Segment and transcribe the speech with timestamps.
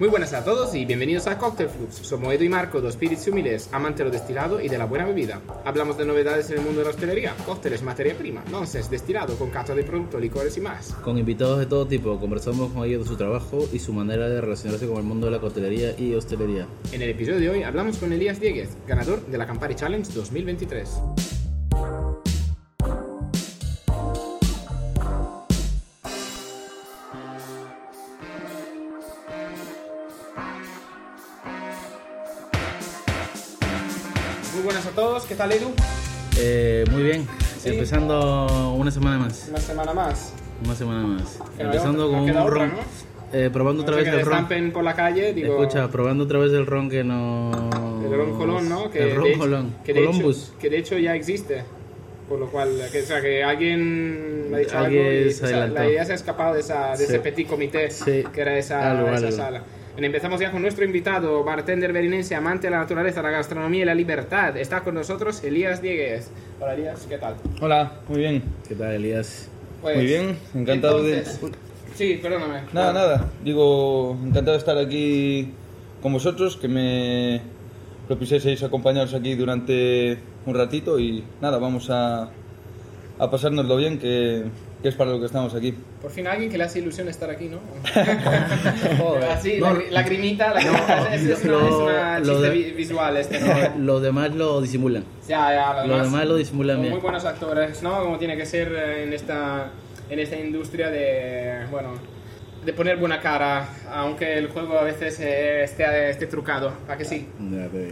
[0.00, 1.96] Muy buenas a todos y bienvenidos a Cocktail Flux.
[1.96, 5.04] Somos Edu y Marco, dos espíritus humildes, amantes de lo destilado y de la buena
[5.04, 5.42] bebida.
[5.62, 9.50] Hablamos de novedades en el mundo de la hostelería, cócteles, materia prima, nonsense, destilado, con
[9.50, 10.94] cata de productos, licores y más.
[11.04, 14.40] Con invitados de todo tipo, conversamos con ellos de su trabajo y su manera de
[14.40, 16.66] relacionarse con el mundo de la coctelería y hostelería.
[16.92, 20.98] En el episodio de hoy hablamos con Elías Dieguez, ganador de la Campari Challenge 2023.
[35.42, 35.70] A todos, ¿qué tal Edu?
[36.38, 37.26] Eh, muy bien,
[37.58, 37.70] Sí.
[37.70, 39.46] empezando una semana más.
[39.48, 40.32] Una semana más.
[40.64, 41.38] Una semana más.
[41.58, 42.68] No Empezando otra- con un otra, ron.
[42.68, 43.38] ¿no?
[43.38, 44.70] eh, probando otra No sé vez que el ron.
[44.72, 45.62] por la calle, digo...
[45.62, 47.50] Escucha, probando otra vez el ron que no.
[48.04, 48.90] El ron Colón, ¿no?
[48.90, 49.74] Que el ron de Colón.
[49.84, 51.62] Que de, hecho, que de hecho ya existe.
[52.28, 55.44] Por lo cual, que, o sea, que alguien me ha dicho Alguien algo y, se
[55.44, 57.02] o sea, la idea se ha escapado de, esa, de Sí.
[57.04, 58.22] ese petit comité Sí.
[58.32, 59.32] que era esa, Algo, esa algo.
[59.36, 59.62] sala.
[59.96, 63.94] Empezamos ya con nuestro invitado, bartender berinense, amante de la naturaleza, la gastronomía y la
[63.94, 64.56] libertad.
[64.56, 66.30] Está con nosotros Elías Dieguez.
[66.58, 67.34] Hola Elías, ¿qué tal?
[67.60, 68.42] Hola, muy bien.
[68.66, 69.48] ¿Qué tal, Elías?
[69.82, 71.24] Pues, Muy bien, encantado de-
[71.94, 72.60] Sí, perdóname.
[72.72, 73.30] Nada, nada.
[73.44, 75.52] Digo, encantado de estar aquí
[76.00, 77.42] con vosotros, que me
[78.06, 82.30] propusieseis acompañaros aquí durante un ratito y nada, vamos a,
[83.18, 84.44] a pasárnoslo bien, que,
[84.82, 85.74] que es para lo que estamos aquí.
[86.00, 87.58] Por fin alguien que le hace ilusión estar aquí, ¿no?
[88.98, 89.24] Joder.
[89.24, 92.70] Así, No, la, lagrimita, lagrimita, es, es una, lo- es una lo chiste de- vi-
[92.72, 93.54] visual este, ¿no?
[93.84, 95.04] Los demás lo disimulan.
[95.28, 96.92] Ya, ya, Lo demás lo disimulan son bien.
[96.94, 98.02] Muy buenos actores, ¿no?
[98.02, 99.70] Como tiene que ser en esta,
[100.08, 101.90] en esta industria de, bueno,
[102.64, 107.04] de poner buena cara, aunque el juego a veces eh, esté, esté trucado, ¿a que
[107.06, 107.26] sí?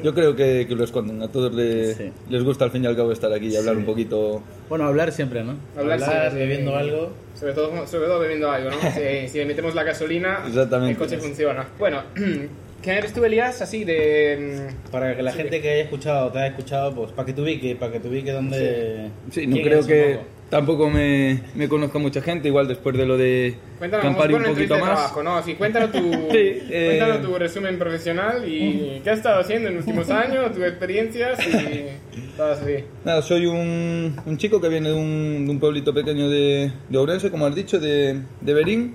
[0.03, 2.13] Yo creo que, que lo esconden, a todos le- Sí.
[2.29, 3.81] les gusta al fin y al cabo estar aquí y hablar Sí.
[3.81, 4.43] un poquito.
[4.69, 5.57] Bueno, hablar siempre, ¿no?
[5.77, 6.37] Hablar siempre, sí.
[6.37, 7.13] bebiendo algo.
[7.35, 8.77] Sobre todo, sobre todo bebiendo algo, ¿no?
[8.93, 10.93] Si, si le metemos la gasolina, Exactamente.
[10.93, 11.67] el coche funciona.
[11.79, 12.03] Bueno,
[12.83, 13.63] ¿quién eres tú, Elías?
[13.63, 14.69] Así de...
[14.87, 15.39] mm, Para que la Sí.
[15.39, 18.09] gente que haya escuchado, te haya escuchado, pues para que te ubique, para que te
[18.09, 19.09] ubique donde...
[19.31, 20.27] Sí, no creo que poco.
[20.51, 24.49] Tampoco me, me conozca mucha gente, igual después de lo de Cuéntanos, Campari un a
[24.49, 24.85] poquito más.
[24.85, 25.43] trabajo, ¿no?
[25.57, 25.99] Cuéntanos tu,
[26.31, 26.39] Sí,
[26.71, 30.65] eh, cuéntanos tu resumen profesional y qué has estado haciendo en los últimos años, tus
[30.65, 32.85] experiencias y todo así.
[33.05, 36.99] Nada, soy un, un chico que viene de un, de un pueblito pequeño de, de
[36.99, 38.95] Ourense, como has dicho, de, de Berín.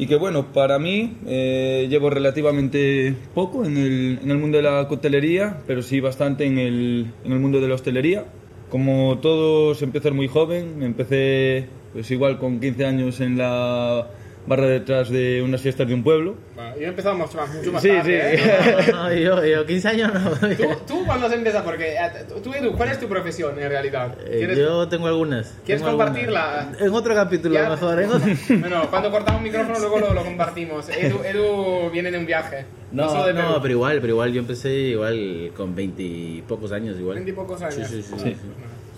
[0.00, 4.62] Y que bueno, para mí eh, llevo relativamente poco en el, en el mundo de
[4.62, 8.24] la coctelería, pero sí bastante en el, en el mundo de la hostelería.
[8.70, 14.06] Como todos, empecé muy joven, empecé pues igual con 15 años en la
[14.46, 16.34] barra detrás de unas fiestas de un pueblo.
[16.54, 18.44] Bueno, yo he empezado mucho más, mucho más Sí, tarde, sí.
[18.44, 18.84] ¿eh?
[18.92, 20.30] No, yo, yo 15 años no.
[20.56, 21.64] ¿Tú, ¿Tú cuándo has empezado?
[21.64, 22.10] Porque eh,
[22.42, 24.14] tú, Edu, ¿cuál es tu profesión en realidad?
[24.26, 25.54] Eh, ¿Quieres- yo tengo algunas.
[25.64, 26.60] ¿Quieres tengo compartirla?
[26.60, 26.80] algunas.
[26.82, 27.70] En otro capítulo, Ya.
[27.70, 27.98] mejor.
[28.02, 28.20] Otro...
[28.60, 30.88] Bueno, cuando cortamos un micrófono luego lo, lo compartimos.
[30.90, 32.64] Edu, Edu viene de un viaje.
[32.90, 33.58] No, de no, Perú.
[33.62, 37.16] pero igual, pero igual yo empecé igual con 20 y pocos años igual.
[37.16, 37.86] 20 y pocos años.
[37.88, 38.14] Sí, sí, sí.
[38.18, 38.36] Sí.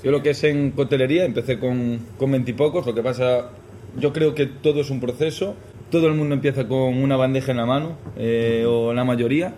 [0.04, 3.50] Yo lo que es en coctelería empecé con, con 20 y pocos, lo que pasa,
[3.98, 5.54] yo creo que todo es un proceso,
[5.90, 9.54] todo el mundo empieza con una bandeja en la mano, eh, o la mayoría,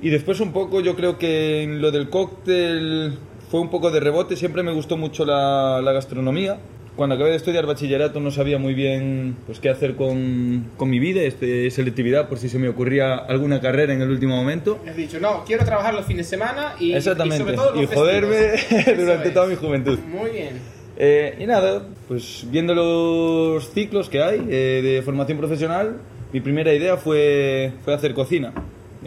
[0.00, 3.18] y después un poco yo creo que en lo del cóctel
[3.48, 6.58] fue un poco de rebote, siempre me gustó mucho la, la gastronomía.
[6.96, 11.00] Cuando acabé de estudiar bachillerato no sabía muy bien pues, qué hacer con, con mi
[11.00, 14.78] vida, este, selectividad por si se me ocurría alguna carrera en el último momento.
[14.88, 17.82] Has dicho, no, quiero trabajar los fines de semana y, y Exactamente, sobre todo los
[17.82, 18.36] y joderme
[18.96, 19.34] durante es.
[19.34, 19.98] toda mi juventud.
[20.08, 20.74] Muy bien.
[20.96, 25.96] Eh, y nada, pues viendo los ciclos que hay eh, de formación profesional,
[26.32, 28.52] mi primera idea fue, fue hacer cocina.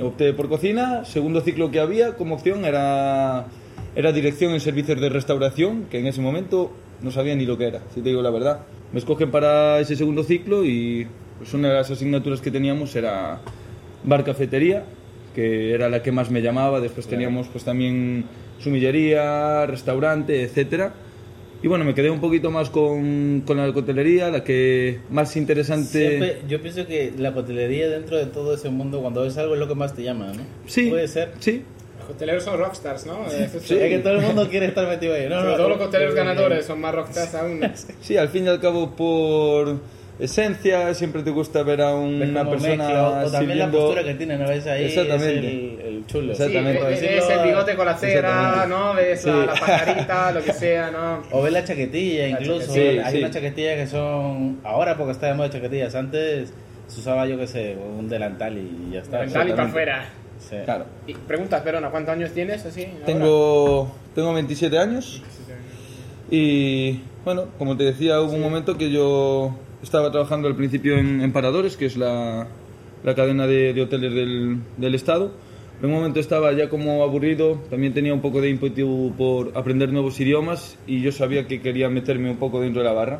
[0.01, 3.45] Opté por cocina, segundo ciclo que había como opción era,
[3.95, 6.71] era dirección en servicios de restauración, que en ese momento
[7.01, 8.61] no sabía ni lo que era, si te digo la verdad.
[8.91, 13.41] Me escogen para ese segundo ciclo y pues una de las asignaturas que teníamos era
[14.03, 14.83] bar cafetería,
[15.35, 16.79] que era la que más me llamaba.
[16.79, 18.25] Después teníamos pues también
[18.59, 20.93] sumillería, restaurante, etcétera.
[21.61, 26.07] Y bueno, me quedé un poquito más con, con la coctelería, la que más interesante...
[26.07, 29.59] Siempre, yo pienso que la cotelería dentro de todo ese mundo, cuando ves algo es
[29.59, 30.43] lo que más te llama, ¿no?
[30.67, 31.31] Sí, Puede ser.
[31.39, 31.63] Sí,
[32.07, 33.25] Los hoteleros son rockstars, ¿no?
[33.27, 33.75] Eso Sí.
[33.75, 35.27] Es que todo el mundo quiere estar metido ahí.
[35.29, 37.61] No, Sobre no, todo no, los cocteleros eh, ganadores son más rockstars aún.
[38.01, 39.79] sí, al fin y al cabo por
[40.19, 43.77] esencia siempre te gusta ver a ves una persona mezcla, o, o también la sirviendo-
[43.79, 44.85] postura que tiene, ¿no ves ahí?
[44.85, 45.37] Exactamente.
[45.37, 46.33] Es el, el chulo.
[46.35, 46.83] Sí, Exactamente.
[46.83, 48.65] ves, ves Decirlo- el bigote con la cera.
[48.67, 48.93] ¿no?
[48.95, 49.39] Ves la, Sí.
[49.45, 51.23] la pajarita, lo que sea, ¿no?
[51.31, 52.67] O ves la chaquetilla La incluso.
[52.67, 53.17] chaquetilla, Hay sí.
[53.19, 54.59] unas chaquetillas que son...
[54.63, 55.93] Ahora porque está de moda chaquetillas.
[55.93, 56.51] Antes
[56.87, 59.19] se usaba yo que sé, un delantal y ya está.
[59.19, 60.09] Mental y para afuera.
[60.39, 60.55] Sí.
[60.65, 60.85] Claro.
[61.07, 62.85] Y preguntas, Verona, ¿cuántos años tienes así?
[62.85, 63.05] ahora?
[63.05, 65.21] Tengo, tengo 27 años
[66.29, 71.21] y bueno, como te decía, hubo un momento que yo estaba trabajando al principio en,
[71.21, 72.47] en Paradores, que es la,
[73.03, 75.31] la cadena de, de hoteles del, del estado.
[75.79, 79.91] En un momento estaba ya como aburrido, también tenía un poco de ímpetu por aprender
[79.93, 83.19] nuevos idiomas y yo sabía que quería meterme un poco dentro de la barra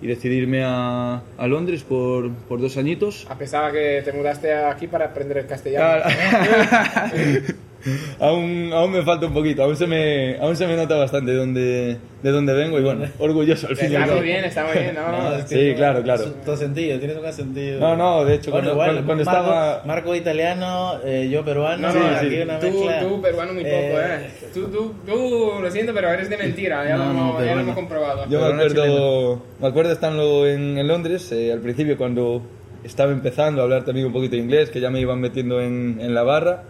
[0.00, 3.26] y decidirme a, a Londres por, por dos añitos.
[3.28, 6.04] A pesar que te mudaste aquí para aprender el castellano.
[8.20, 11.36] aún, aún me falta un poquito, aún se me, aún se me nota bastante de
[11.36, 14.64] dónde, de dónde vengo y bueno, orgulloso al fin y al Está muy bien, está
[14.64, 15.12] muy bien, ¿no?
[15.30, 16.24] No, es que Sí, no- claro, claro.
[16.44, 17.80] Todo sentido, tienes un sentido.
[17.80, 19.82] No, no, de hecho, Bueno, cuando, igual, cuando, cuando Marco, estaba...
[19.86, 21.92] Marco italiano, eh, yo peruano.
[21.92, 22.40] No, no, aquí sí.
[22.42, 23.00] una tú, mezcla.
[23.00, 24.30] tú peruano muy poco, ¿eh?
[24.52, 27.54] Tú, tú, tú, lo siento, pero eres de mentira, ya, No, lo, no, hemos- ya
[27.54, 28.24] lo hemos comprobado.
[28.28, 32.42] Yo me acuerdo, me acuerdo estando en, en Londres, eh, al principio cuando
[32.84, 35.98] estaba empezando a hablar también un poquito de inglés, que ya me iban metiendo en,
[36.00, 36.62] en la barra,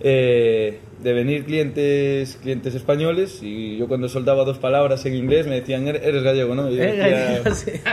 [0.00, 5.56] eh, de venir clientes, clientes españoles y yo cuando soltaba dos palabras en inglés me
[5.60, 6.70] decían, "Eres- gallego, ¿no?
[6.70, 7.42] Y yo decía,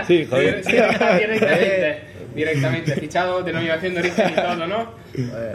[0.07, 0.25] sí.
[0.25, 0.63] Joder.
[0.63, 1.97] Sí, directamente,
[2.35, 4.91] directamente, fichado, denominación de origen y todo, ¿no?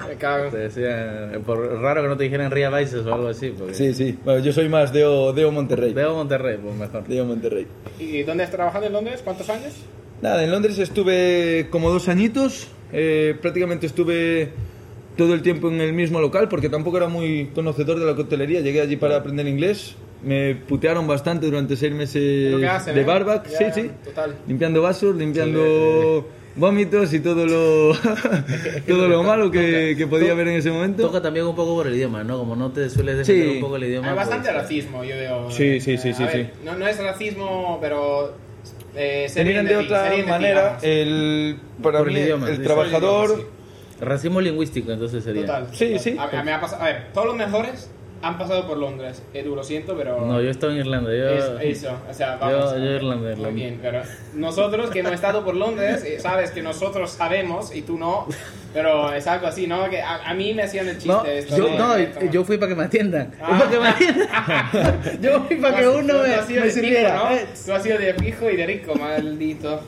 [0.08, 0.50] Me cago.
[0.50, 3.50] Te decía, por raro que no te dijeran Ría Vices o algo así.
[3.56, 4.19] Porque Sí, sí.
[4.25, 5.93] Bueno, yo soy más de O, de O Monterrey.
[5.93, 7.06] Veo Monterrey, pues mejor.
[7.06, 7.66] De O Monterrey.
[8.00, 9.20] ¿Y dónde has trabajado en Londres?
[9.22, 9.75] ¿Cuántos años?
[10.22, 14.50] Nada, en Londres estuve como dos añitos, eh, prácticamente estuve
[15.17, 18.61] todo el tiempo en el mismo local porque tampoco era muy conocedor de la coctelería,
[18.61, 19.94] llegué allí para aprender inglés,
[20.25, 23.05] me putearon bastante durante seis meses hacen, de ¿eh?
[23.05, 24.37] barback, Ya, sí, sí, total.
[24.47, 27.94] limpiando vasos, limpiando vómitos y todo lo,
[28.87, 31.03] todo lo malo que, que podía haber en ese momento.
[31.03, 32.38] Toca también un poco por el idioma, ¿no?
[32.38, 33.55] Como no te sueles defender Sí.
[33.56, 34.11] un poco el idioma.
[34.11, 35.50] Hay bastante pues, racismo, yo veo.
[35.50, 36.65] Sí, eh, sí, sí, a sí, ver, sí.
[36.65, 38.35] No, no es racismo, pero.
[38.94, 42.62] Eh, se miran de se otra manera, el, para Por mí el idioma, el sí.
[42.62, 43.62] trabajador...
[44.02, 45.43] Racismo lingüístico, entonces sería.
[45.46, 45.69] Total.
[45.72, 46.16] Sí, sí.
[46.19, 47.88] A, a- me ha pasado- a ver, todos los mejores
[48.25, 49.20] han pasado por Londres.
[49.34, 50.20] Edu, lo siento, pero.
[50.26, 51.10] No, yo he estado en Irlanda.
[51.10, 51.28] Yo,
[51.60, 52.72] Es- eso, o sea, vamos.
[52.72, 53.50] yo, yo Irlanda, Muy Irlanda.
[53.54, 54.02] bien, pero
[54.34, 58.26] nosotros que hemos estado por Londres, eh, sabes que nosotros sabemos y tú no,
[58.72, 59.88] pero es algo así, ¿no?
[59.90, 61.56] Que a, a mí me hacían el chiste No, esto.
[61.56, 63.32] yo, de- no, de- yo fui para que me atiendan.
[63.40, 63.46] Ah.
[63.48, 65.20] Fui para que me atiendan.
[65.22, 67.16] yo fui para que uno me, me sirviera.
[67.16, 67.31] ¿no?
[67.37, 69.81] Eh, Tú has sido de pijo y de rico, maldito.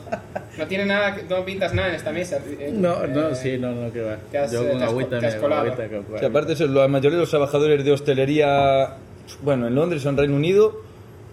[0.57, 2.39] No tiene nada, que- no pintas nada en esta mesa.
[2.59, 4.17] eh, No, no, eh, sí, no, no, que va.
[4.31, 5.71] te has- yo te con has- agüita, te has me- colado.
[5.73, 8.95] agüita aparte eso, la mayoría de los trabajadores de hostelería,
[9.43, 10.81] bueno, en Londres o en Reino Unido,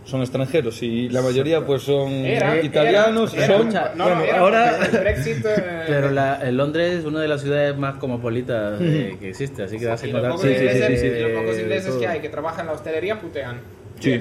[0.04, 3.68] son extranjeros y la mayoría pues son Era, italianos, era, son...
[3.70, 4.76] era, no, bueno, no, era ahora...
[4.86, 5.44] el Brexit.
[5.46, 9.62] eh, Pero la, en Londres es una de las ciudades más cosmopolitas eh, que existe,
[9.62, 10.32] así que vas a y los encontrar.
[10.32, 12.66] pocos sí, sí, ingleses, sí, y los pocos eh, ingleses que hay que trabajan en
[12.66, 13.60] la hostelería putean.
[14.00, 14.20] Sí.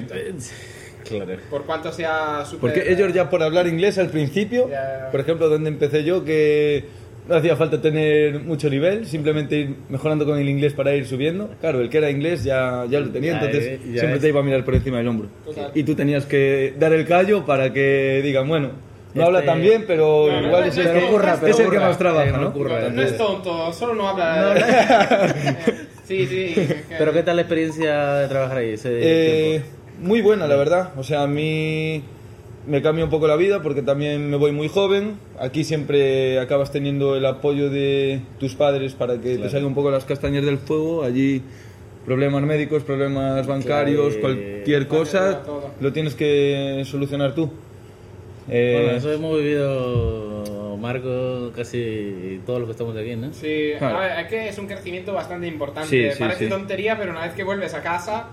[1.06, 1.36] Claro.
[1.50, 2.60] Por cuanto sea super.
[2.72, 5.08] Porque ellos ya por hablar inglés al principio, Ya.
[5.10, 6.84] por ejemplo, donde empecé yo, que
[7.28, 11.50] no hacía falta tener mucho nivel, simplemente ir mejorando con el inglés para ir subiendo.
[11.60, 14.20] Claro, el que era inglés ya, ya lo tenía, Ya, entonces ya siempre es.
[14.22, 15.28] te iba a mirar por encima del hombro.
[15.44, 15.70] Total.
[15.74, 18.70] Y tú tenías que dar el callo para que digan, bueno,
[19.14, 21.06] no habla Este- tan bien, pero No, igual no, es no, el no, que, no
[21.08, 22.80] ocurra, es el que más trabaja, Eh, no ocurra.
[22.80, 25.34] No, no es tonto, solo no habla.
[26.08, 26.54] sí, sí.
[26.98, 28.70] Pero ¿qué tal la experiencia de trabajar ahí?
[28.70, 29.68] ese Eh, tiempo?
[30.02, 30.90] Muy buena, la verdad.
[30.96, 32.02] O sea, a mí
[32.66, 35.16] me cambia un poco la vida porque también me voy muy joven.
[35.38, 39.50] Aquí siempre acabas teniendo el apoyo de tus padres para que te Claro.
[39.50, 41.02] salgan un poco las castañas del fuego.
[41.02, 41.42] Allí
[42.06, 45.70] problemas médicos, problemas bancarios, Claro, cualquier cosa, todo.
[45.80, 47.50] lo tienes que solucionar tú.
[48.48, 53.32] Eh, Bueno, eso hemos vivido, Marco, casi todos los que estamos aquí, ¿no?
[53.32, 53.98] Sí, Claro.
[53.98, 55.88] a ver, es que es un crecimiento bastante importante.
[55.88, 56.50] Sí, sí, Parece sí.
[56.50, 58.26] tontería, pero una vez que vuelves a casa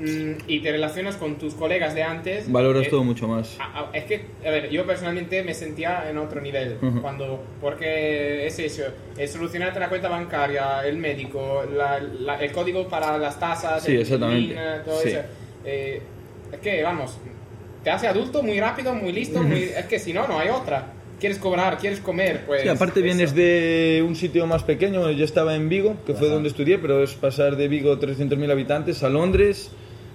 [0.00, 2.50] y te relacionas con tus colegas de antes.
[2.50, 3.56] valoras eh, todo mucho más.
[3.58, 6.76] a- a- Es que, a ver, yo personalmente me sentía en otro nivel.
[6.80, 7.02] Ujú.
[7.02, 8.84] cuando Porque es eso,
[9.16, 13.92] es solucionarte la cuenta bancaria, el médico, la- la- el código para las tasas, Sí,
[13.96, 14.54] el exactamente.
[14.84, 15.08] Todo Sí.
[15.10, 15.20] eso.
[15.64, 16.00] Eh,
[16.52, 17.18] es que, vamos,
[17.82, 19.42] te hace adulto muy rápido, muy listo.
[19.42, 20.92] muy- es que si no, no hay otra.
[21.18, 22.62] Quieres cobrar, quieres comer, pues.
[22.62, 23.04] Sí, aparte eso.
[23.04, 27.02] vienes de un sitio más pequeño, yo estaba en Vigo, que fue donde estudié, pero
[27.02, 29.72] es pasar de Vigo 300.000 habitantes a Londres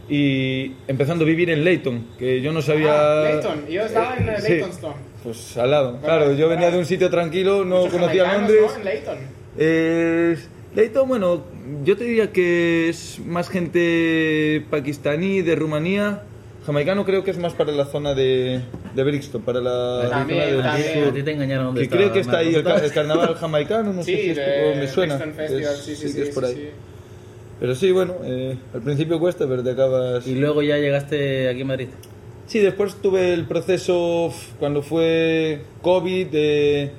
[0.09, 2.93] y empezando a vivir en Leyton, que yo no sabía...
[3.21, 4.95] Ah, Leyton, yo estaba en eh, sí, Leytonstone.
[5.23, 8.61] Pues al lado, claro, yo venía de un sitio tranquilo, no conocía Londres.
[8.69, 8.75] ¿no?
[8.77, 9.17] En Leyton.
[9.57, 10.37] Eh,
[10.75, 11.43] Leyton, bueno,
[11.85, 16.23] yo te diría que es más gente pakistaní, de Rumanía.
[16.65, 18.61] Jamaicano creo que es más para la zona de,
[18.95, 20.93] de Brixton, para la También, zona del también.
[20.93, 21.07] sur.
[21.09, 24.15] A ti te engañaron Que creo que está ahí el, el carnaval jamaicano, no Sí,
[24.15, 25.17] sé si es, de me suena.
[25.19, 26.71] Festival, Es- sí, sí, sí, sí, es por sí, ahí.
[27.63, 30.27] Pero sí, bueno, eh, al principio cuesta, pero te acabas...
[30.27, 31.87] Y luego ya llegaste aquí a Madrid.
[32.45, 36.91] Sí, después tuve el proceso cuando fue COVID, eh,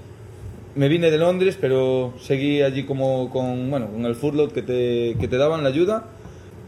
[0.75, 5.18] me vine de Londres, pero seguí allí como con, bueno, con el furlough que te,
[5.21, 6.06] que te daban la ayuda.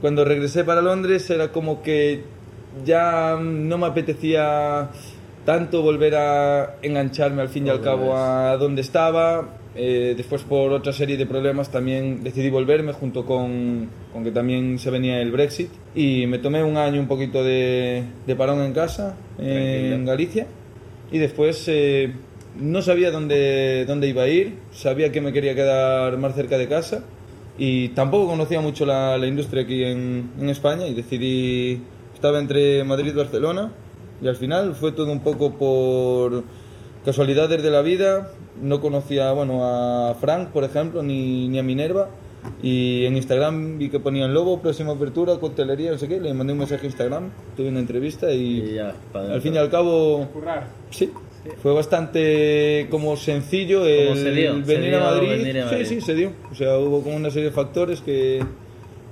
[0.03, 2.21] Cuando regresé para Londres era como que
[2.85, 4.91] ya no me apetecía
[5.47, 9.49] tanto volver a engancharme al fin y al cabo a donde estaba.
[9.77, 14.79] Eh, después por otra serie de problemas también decidí volverme junto con, con que también
[14.79, 15.71] se venía el Brexit.
[15.95, 20.07] Y me tomé un año un poquito de, de parón en casa, en Tranquilo.
[20.07, 20.47] Galicia.
[21.13, 22.13] Y después eh,
[22.59, 26.69] no sabía dónde, dónde iba a ir, sabía que me quería quedar más cerca de
[26.69, 27.05] casa.
[27.59, 30.87] Y tampoco conocía mucho la, la industria aquí en, en España.
[30.87, 31.81] Y decidí,
[32.15, 33.73] estaba entre Madrid y Barcelona.
[34.21, 36.43] Y al final fue todo un poco por
[37.07, 42.09] casualidades de la vida, no conocía bueno, a Frank, por ejemplo, ni, ni a Minerva
[42.63, 46.53] y en Instagram vi que ponían Lobo, próxima apertura, coctelería, no sé qué, le mandé
[46.53, 50.29] un mensaje a Instagram, tuve una entrevista y, Y ya, al fin y al cabo
[50.33, 50.67] Currar.
[50.91, 51.11] Sí,
[51.63, 55.29] fue bastante como sencillo el se dio, se venir, a dio Madrid.
[55.45, 55.87] venir a Madrid.
[55.87, 56.33] Sí, sí, se dio.
[56.51, 58.45] O sea, hubo como una serie de factores que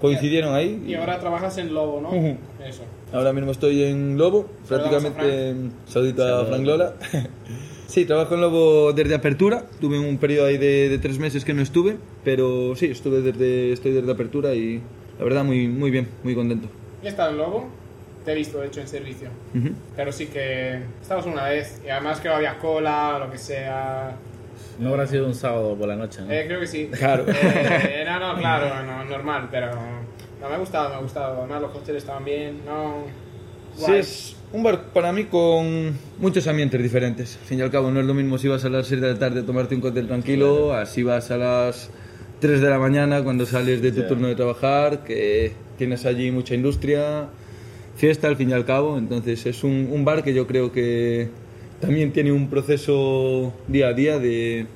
[0.00, 0.82] coincidieron ahí.
[0.86, 2.08] Y ahora trabajas en Lobo, ¿no?
[2.10, 2.36] Ujú.
[2.66, 2.82] Eso.
[3.12, 6.48] Ahora mismo estoy en Lobo, Saludamos a prácticamente en- saludito a Saludos.
[6.48, 6.94] Frank Lola.
[7.94, 9.66] sí, trabajo en Lobo desde apertura.
[9.80, 13.72] Tuve un periodo ahí de, de tres meses que no estuve, pero sí, estuve desde,
[13.72, 14.82] estoy desde apertura y
[15.16, 16.66] la verdad muy, muy bien, muy contento.
[17.04, 17.68] He estado en Lobo,
[18.24, 19.28] te he visto de hecho en servicio.
[19.54, 19.70] Ujú.
[19.94, 24.16] Pero sí que estabas una vez y además que había cola o lo que sea.
[24.80, 26.32] No habrá sido un sábado por la noche, ¿no?
[26.32, 26.90] Eh, creo que sí.
[26.92, 27.24] Claro.
[27.34, 29.68] Eh, no, no, claro, no, normal, pero
[30.40, 31.38] no, me ha gustado, me ha gustado.
[31.38, 33.04] Además los cócteles estaban bien, no.
[33.76, 37.36] Sí, es un bar para mí con muchos ambientes diferentes.
[37.40, 39.12] Al fin y al cabo, no es lo mismo si vas a las 6 de
[39.12, 41.90] la tarde a tomarte un cóctel tranquilo, así vas a las
[42.40, 46.54] 3 de la mañana cuando sales de tu turno de trabajar, que tienes allí mucha
[46.54, 47.28] industria,
[47.96, 48.96] fiesta al fin y al cabo.
[48.98, 51.28] Entonces, es un, un bar que yo creo que
[51.80, 54.66] también tiene un proceso día a día de,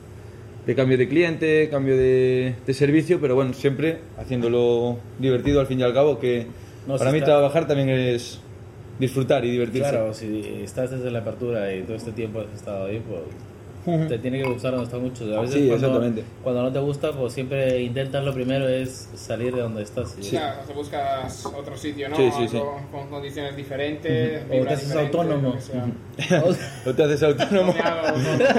[0.67, 5.79] de cambio de cliente, cambio de, de servicio, pero bueno, siempre haciéndolo divertido al fin
[5.81, 6.47] y al cabo, que
[6.87, 8.41] No, para mí está- trabajar también es
[8.99, 9.91] disfrutar y divertirse.
[9.91, 13.21] Claro, si estás desde la apertura y todo este tiempo has estado ahí, pues
[14.07, 15.25] te tiene que gustar donde está mucho.
[15.39, 16.23] A veces Sí, cuando, exactamente.
[16.43, 20.15] cuando no te gusta, pues siempre intentas lo primero es salir de donde estás.
[20.21, 22.17] y- Claro, te buscas otro sitio, ¿no?
[22.17, 22.59] Sí, sí, sí.
[22.59, 24.43] Con, con condiciones diferentes.
[24.51, 25.57] O te haces autónomo.
[26.85, 27.73] ¿O te haces autónomo?
[27.73, 27.81] Me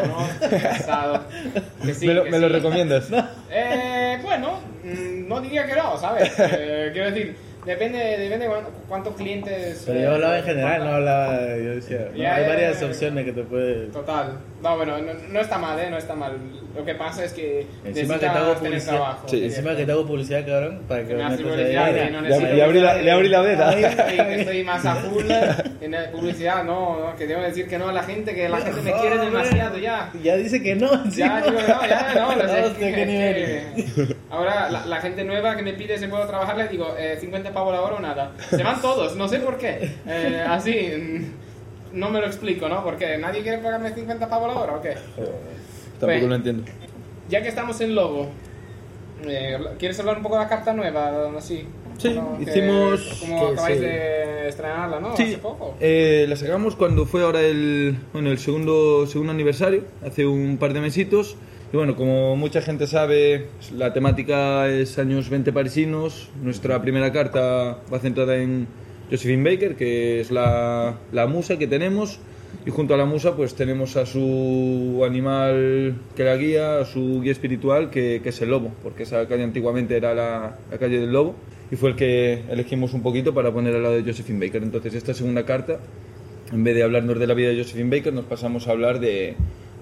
[0.08, 1.93] ¿no?
[1.93, 2.53] Sí, ¿Me, lo, me lo sí.
[2.53, 3.08] recomiendas?
[3.51, 6.31] Eh, bueno, mm, no diría que no, ¿sabes?
[6.38, 9.83] Eh, quiero decir, depende, depende cuán- cuántos clientes.
[9.85, 11.37] Pero eh, yo hablaba en general, cuánta- no hablaba.
[11.57, 12.85] Yo decía, no, Ya, hay ya, varias ya.
[12.87, 13.85] opciones que te puede.
[13.87, 14.37] Total.
[14.61, 15.89] No, bueno, no, no está mal, ¿eh?
[15.89, 16.33] No está mal.
[16.75, 18.91] Lo que pasa es que Encima que te hago publicidad.
[18.93, 19.27] trabajo.
[19.29, 19.45] Sí.
[19.45, 22.55] Encima que te hago publicidad, cabrón, para que me hace publicidad, y no Le, necesito
[22.55, 23.75] le abrí la, le abrí la veda.
[23.75, 25.23] Que estoy más a full
[25.81, 28.57] en publicidad, no, no, que tengo que decir que no a la gente, que la
[28.57, 30.11] gente me quiere demasiado ya.
[30.21, 34.15] Ya dice que no, Ya, digo, no, ya, no, lo sé, qué nivel.
[34.31, 37.51] Ahora, la, la gente nueva que me pide si puedo trabajar, le digo, eh, 50
[37.51, 38.31] pavos la hora o nada.
[38.50, 39.91] Se van todos, no sé por qué.
[40.05, 41.31] Eh, así,
[41.93, 42.83] no me lo explico, ¿no?
[42.83, 44.93] Porque nadie quiere pagarme 50 pavos la hora, ¿o qué?
[45.15, 46.27] Tampoco Bueno.
[46.27, 46.63] lo entiendo.
[47.27, 48.29] Ya que estamos en Lobo,
[49.25, 51.31] eh, ¿quieres hablar un poco de la carta nueva?
[51.38, 51.65] Así,
[51.98, 53.83] Sí, hicimos- Como acabáis sí.
[53.83, 55.17] de estrenarla, ¿no?
[55.17, 55.75] Sí, Hace poco.
[55.81, 60.71] eh, la sacamos cuando fue ahora el, bueno, el segundo, segundo aniversario, hace un par
[60.71, 61.36] de mesitos.
[61.71, 63.45] Y bueno, como mucha gente sabe,
[63.77, 66.29] la temática es años 20 parisinos.
[66.41, 68.67] Nuestra primera carta va centrada en
[69.11, 72.19] Josephine Baker, que es la, la musa que tenemos.
[72.65, 77.21] Y junto a la musa pues tenemos a su animal que la guía, a su
[77.21, 81.13] guía espiritual, que, es el lobo, porque esa calle antiguamente era la, la calle del
[81.13, 81.35] lobo.
[81.71, 84.63] Y fue el que elegimos un poquito para poner al lado de Josephine Baker.
[84.63, 85.79] Entonces esta segunda carta
[86.51, 89.35] en vez de hablarnos de la vida de Josephine Baker, nos pasamos a hablar de,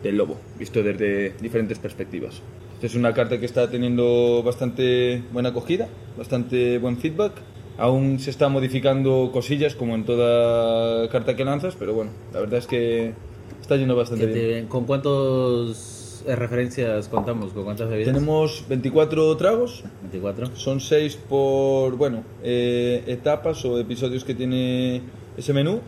[0.03, 2.41] del lobo, visto desde diferentes perspectivas.
[2.75, 5.87] Esta es una carta que está teniendo bastante buena acogida,
[6.17, 7.33] bastante buen feedback.
[7.79, 12.59] Aún se está modificando cosillas como en toda carta que lanzas, pero bueno, la verdad
[12.59, 13.13] es que
[13.61, 14.63] está yendo bastante Que bien.
[14.63, 17.53] te- ¿Con cuántas eh, referencias contamos?
[17.53, 18.13] ¿Con cuántas bebidas?
[18.13, 20.55] Tenemos 24 tragos, 24.
[20.55, 25.01] son 6 por, bueno, eh, etapas o episodios que tiene
[25.37, 25.79] ese menú.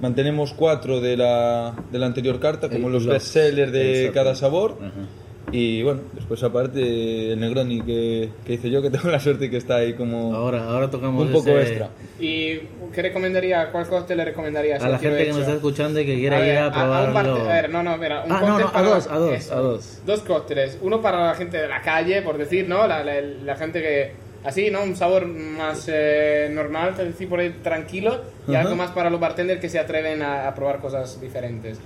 [0.00, 4.34] Mantenemos 4 de la, de la anterior carta, como El- los los- bestsellers de cada
[4.34, 4.76] sabor.
[5.52, 9.58] Y bueno, después aparte el Negroni que, que hice yo, que tengo la suerte que
[9.58, 11.90] está ahí como Ahora, ahora tocamos un poco ese- extra.
[12.18, 12.58] ¿Y
[12.92, 14.82] qué recomendaría, cuál cóctel le recomendarías?
[14.82, 16.64] A la gente que nos está escuchando y que A quiera ver, ir a a-
[16.64, 16.72] a un
[17.12, 17.14] probarlo.
[17.36, 19.18] parte- a ver, no, no, mira, un Ah, no, cóctel no, a para- dos, a
[19.18, 19.54] dos, eso.
[19.54, 20.02] a dos.
[20.06, 22.86] Dos cócteles, uno para la gente de la calle, por decir, ¿no?
[22.86, 24.12] La, la- la gente que,
[24.44, 24.82] así, ¿no?
[24.82, 29.60] Un sabor más eh, normal, decir, por ahí tranquilo, y algo más para los bartenders
[29.60, 31.80] que se atreven a, a probar cosas diferentes.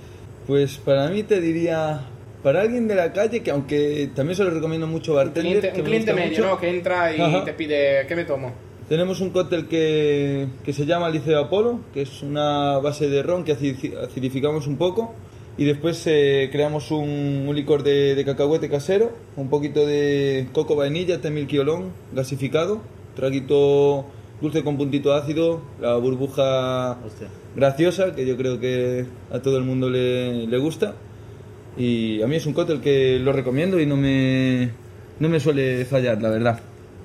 [0.45, 2.01] Pues para mí te diría,
[2.43, 5.71] para alguien de la calle, que aunque también se lo recomiendo mucho Un bartender, cliente,
[5.71, 6.49] que un cliente gusta medio, mucho.
[6.55, 6.59] ¿no?
[6.59, 8.51] Que entra y te pide, ¿qué me tomo?
[8.87, 13.43] Tenemos un cóctel que, que se llama Liceo Apolo, que es una base de ron
[13.43, 15.13] que acidificamos un poco.
[15.59, 20.77] Y después eh, creamos un, un licor de, de cacahuete casero, un poquito de coco
[20.77, 22.79] vainilla, temil quiolón, gasificado,
[23.13, 24.05] traguito
[24.39, 27.27] dulce con puntito ácido, la burbuja Hostia.
[27.57, 30.95] graciosa, que yo creo que a todo el mundo le, le gusta.
[31.77, 34.69] Y a mí es un cóctel que lo recomiendo y no me,
[35.19, 36.59] no me suele fallar, la verdad.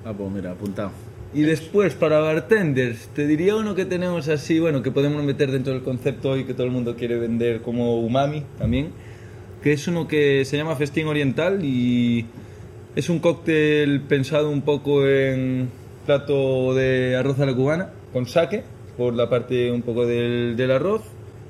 [0.05, 0.91] Ah, pues mira, apuntado.
[1.35, 5.73] Y después, para bartenders, te diría uno que tenemos así, bueno, que podemos meter dentro
[5.73, 8.91] del concepto hoy que todo el mundo quiere vender como umami también,
[9.61, 12.25] que es uno que se llama Festín Oriental y
[12.95, 15.67] es un cóctel pensado un poco en
[16.05, 18.63] plato de arroz a la cubana, con sake,
[18.95, 21.01] por la parte un poco del, arroz,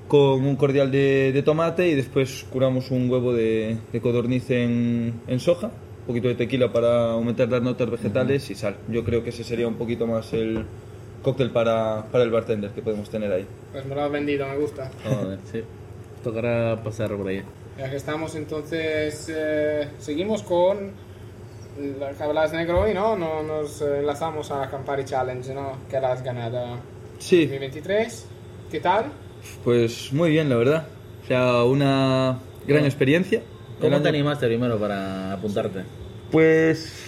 [0.08, 5.70] con un cordial de, tomate y después curamos un huevo de, codorniz en soja,
[6.06, 8.76] un poquito de tequila para aumentar las notas vegetales y sal.
[8.90, 10.64] Yo creo que ese sería un poquito más el
[11.24, 13.46] cóctel para, para el bartender que podemos tener ahí.
[13.72, 14.92] Pues me lo has vendido, me gusta.
[15.04, 15.64] Joder, sí.
[16.24, 17.42] Tocará pasar por ahí.
[17.78, 20.92] Ya que estamos, entonces eh, seguimos con
[22.00, 23.16] lo que hablas de Negroni, ¿no?
[23.18, 25.74] No- Nos enlazamos a Campari Challenge, ¿no?
[25.90, 26.78] Que la has ganado
[27.18, 28.28] Sí, 2023.
[28.72, 29.06] ¿Qué tal?
[29.64, 30.88] pues muy bien, la verdad.
[31.24, 33.42] O sea, una gran experiencia.
[33.80, 35.80] ¿Cómo año- te animaste primero para apuntarte?
[36.32, 37.04] Pues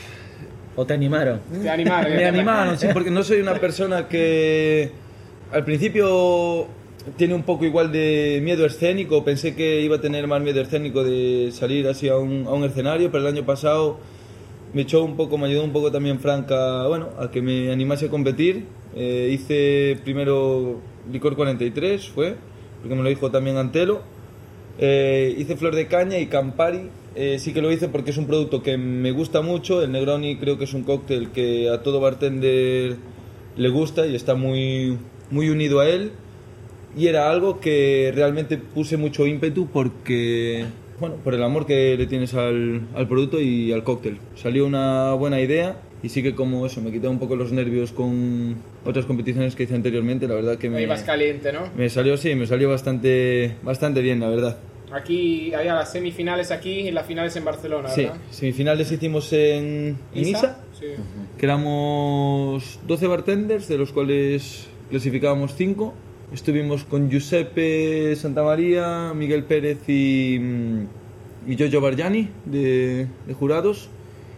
[0.76, 1.40] ¿O te animaron?
[1.62, 2.16] Te animaron.
[2.16, 4.92] Me animaron, sí, porque no soy una persona que
[5.52, 6.68] al principio
[7.16, 9.24] tiene un poco igual de miedo escénico.
[9.24, 12.64] Pensé que iba a tener más miedo escénico de salir así a un, a un
[12.64, 13.98] escenario, pero el año pasado
[14.74, 18.06] me echó un poco, me ayudó un poco también Franca, bueno, a que me animase
[18.06, 18.66] a competir.
[18.96, 20.80] Eh, hice primero
[21.12, 22.36] licor 43, fue,
[22.82, 24.02] porque me lo dijo también Antelo.
[24.80, 26.90] Eh, hice flor de caña y Campari.
[27.16, 29.82] eh, sí que lo hice porque es un producto que me gusta mucho.
[29.82, 32.98] El Negroni creo que es un cóctel que a todo bartender
[33.56, 34.98] le gusta y está muy,
[35.32, 36.12] muy unido a él.
[36.96, 40.66] Y era algo que realmente puse mucho ímpetu porque,
[41.00, 44.20] bueno, por el amor que le tienes al, al producto y al cóctel.
[44.36, 47.92] Salió una buena idea y sí que como eso, me quité un poco los nervios
[47.92, 50.28] con otras competiciones que hice anteriormente.
[50.28, 51.70] La verdad que me, Ahí vas caliente, ¿no?
[51.76, 54.58] me salió, sí, me salió bastante, bastante bien, la verdad.
[54.92, 58.18] Aquí había las semifinales aquí y las finales en Barcelona, Sí, ¿verdad?
[58.32, 60.86] semifinales hicimos en en Isa, Sí.
[61.38, 65.94] que éramos 12 bartenders, de los cuales clasificábamos 5.
[66.34, 70.88] Estuvimos con Giuseppe Santamaría, Miguel Pérez y, mm,
[71.52, 73.90] y Giorgio Bargiani de, de jurados.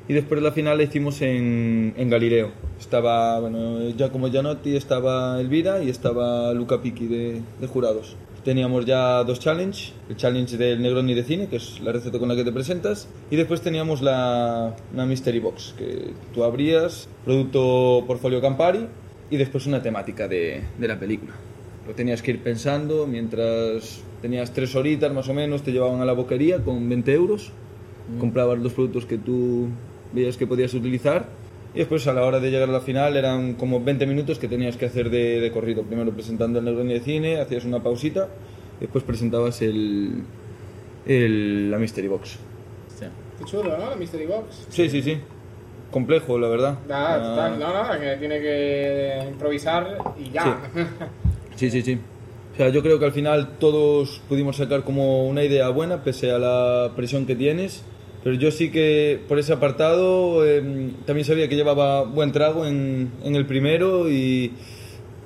[0.09, 2.49] Y después la final la hicimos en, en Galileo.
[2.79, 8.15] Estaba bueno, Giacomo Gianotti, estaba Elvira y estaba Luca Picchi de, de jurados.
[8.43, 12.27] Teníamos ya dos challenges, el challenge del Negroni de cine, que es la receta con
[12.27, 18.03] la que te presentas, y después teníamos la, una mystery box, que tú abrías, producto
[18.07, 18.87] portfolio Campari,
[19.29, 21.33] y después una temática de, de la película.
[21.87, 26.05] Lo tenías que ir pensando mientras tenías tres horitas más o menos, te llevaban a
[26.05, 27.51] la boquería con 20 euros,
[28.19, 29.67] comprabas los productos que tú
[30.13, 31.27] veías que podías utilizar
[31.73, 34.47] y después a la hora de llegar a la final eran como 20 minutos que
[34.47, 35.83] tenías que hacer de, de corrido.
[35.83, 38.27] Primero presentando el Negroni de cine, hacías una pausita,
[38.77, 40.23] y después presentabas el,
[41.05, 42.37] el- la Mystery Box.
[42.87, 43.11] Hostia.
[43.37, 43.89] Qué chulo, ¿no?
[43.89, 44.65] La Mystery Box.
[44.69, 45.17] Sí, sí, sí.
[45.91, 46.79] Complejo, la verdad.
[46.87, 47.19] Nada, Ah,
[47.49, 50.59] total, no, no, que tiene que improvisar y ya.
[51.55, 51.99] Sí, sí, sí.
[52.53, 56.31] O sea, yo creo que al final todos pudimos sacar como una idea buena, pese
[56.31, 57.83] a la presión que tienes.
[58.23, 60.62] Pero yo sí que por ese apartado eh,
[61.05, 64.51] también sabía que llevaba buen trago en, en el primero y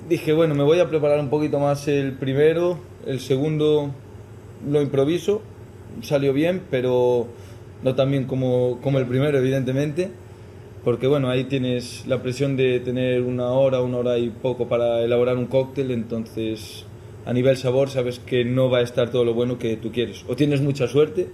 [0.07, 2.77] dije, bueno, me voy a preparar un poquito más el primero,
[3.07, 3.91] el segundo
[4.69, 5.41] lo improviso,
[6.01, 7.27] salió bien, pero
[7.83, 10.11] no tan bien como, como el primero, evidentemente.
[10.83, 15.01] Porque bueno, ahí tienes la presión de tener una hora, una hora y poco para
[15.01, 16.85] elaborar un cóctel, entonces
[17.25, 20.25] a nivel sabor sabes que no va a estar todo lo bueno que tú quieres.
[20.27, 21.29] O tienes mucha suerte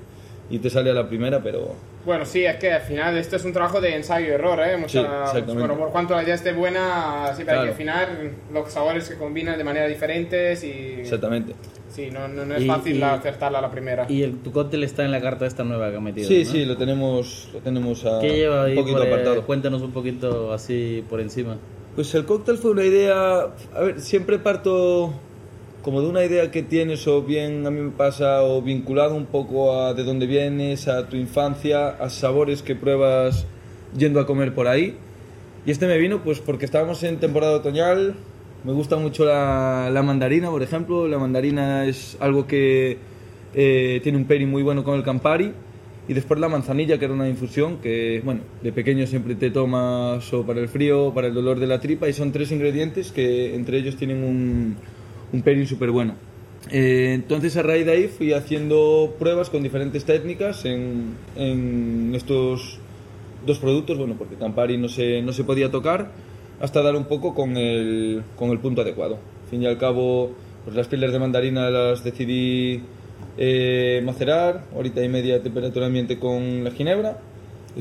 [0.50, 3.46] y te sale a la primera, pero Bueno, sí, es que al final esto es
[3.46, 4.78] un trabajo de ensayo y error, ¿eh?
[4.78, 5.54] Mucha- Sí, exactamente.
[5.54, 7.96] bueno, por cuanto la idea esté buena, siempre hay que Claro.
[8.06, 8.10] afinar
[8.54, 10.72] los sabores se combinan de manera diferentes y...
[11.02, 11.54] exactamente.
[11.90, 14.06] Sí, no, no, no es Y- fácil y- acertarla a la primera.
[14.10, 16.28] Y el, tu cóctel está en la carta esta nueva que ha metido.
[16.28, 16.52] Sí, ¿no?
[16.52, 19.46] sí, lo tenemos, lo tenemos a, ¿Qué lleva ahí un poquito por, eh, apartado.
[19.46, 21.58] Cuéntanos un poquito así por encima.
[21.96, 23.40] Pues el cóctel fue una idea,
[23.76, 25.14] a ver, siempre parto
[25.82, 29.26] como de una idea que tienes o bien a mí me pasa o vinculado un
[29.26, 33.46] poco a de dónde vienes, a tu infancia, a sabores que pruebas
[33.98, 34.98] yendo a comer por ahí.
[35.66, 38.16] Y este me vino pues porque estábamos en temporada otoñal,
[38.64, 42.98] me gusta mucho la, la mandarina, por ejemplo, la mandarina es algo que
[43.54, 45.54] eh, tiene un pairing muy bueno con el Campari.
[46.08, 50.34] Y después la manzanilla, que era una infusión que, bueno, de pequeño siempre te tomas
[50.34, 52.10] o para el frío o para el dolor de la tripa.
[52.10, 54.76] Y son tres ingredientes que entre ellos tienen un,
[55.32, 56.16] un pairing súper bueno.
[56.72, 62.80] Eh, entonces a raíz de ahí fui haciendo pruebas con diferentes técnicas en, en estos
[63.46, 66.12] dos productos, bueno, porque Campari no se, no se podía tocar,
[66.60, 69.16] hasta dar un poco con el, con el punto adecuado.
[69.44, 70.32] Al fin y al cabo,
[70.66, 72.82] pues las pieles de mandarina las decidí
[73.38, 77.20] eh, macerar, horita y media de temperatura ambiente con la ginebra.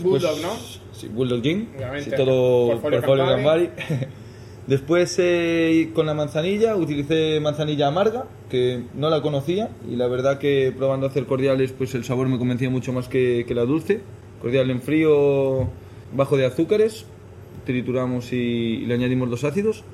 [0.01, 0.53] Bulldog, ¿no?
[0.93, 1.69] Sí, Bulldog Gin.
[2.01, 3.69] Sí, todo portfolio Campari.
[3.69, 4.07] Campari.
[4.69, 10.39] Después eh, con la manzanilla utilicé manzanilla amarga, que no la conocía y la verdad
[10.39, 14.03] que probando hacer cordiales pues el sabor me convencía mucho más que, que la dulce.
[14.43, 15.71] Cordial en frío,
[16.15, 17.07] bajo de azúcares,
[17.65, 19.85] trituramos y, le añadimos los ácidos.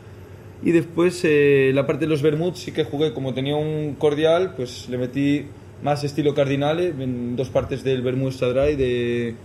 [0.65, 4.55] Y después eh, la parte de los vermuts sí que jugué, como tenía un cordial,
[4.57, 5.45] pues le metí
[5.85, 9.37] más estilo cardinale en dos partes del vermut dry de,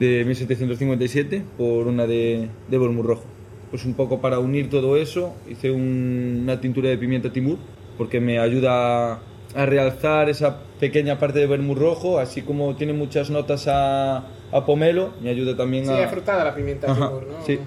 [0.00, 3.37] de 1757 por una de, de vermut rojo.
[3.70, 7.58] Pues un poco para unir todo eso, hice un- una tintura de pimienta timur,
[7.98, 9.20] porque me ayuda
[9.54, 14.18] a realzar esa pequeña parte de vermut rojo, así como tiene muchas notas a,
[14.52, 16.04] a pomelo, me ayuda también Sí, a...
[16.04, 17.44] es frutada la pimienta Ajá, Timur, ¿no?
[17.46, 17.58] sí,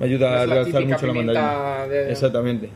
[0.00, 1.86] me ayuda a realzar mucho la mandarina.
[1.88, 2.70] de- Exactamente.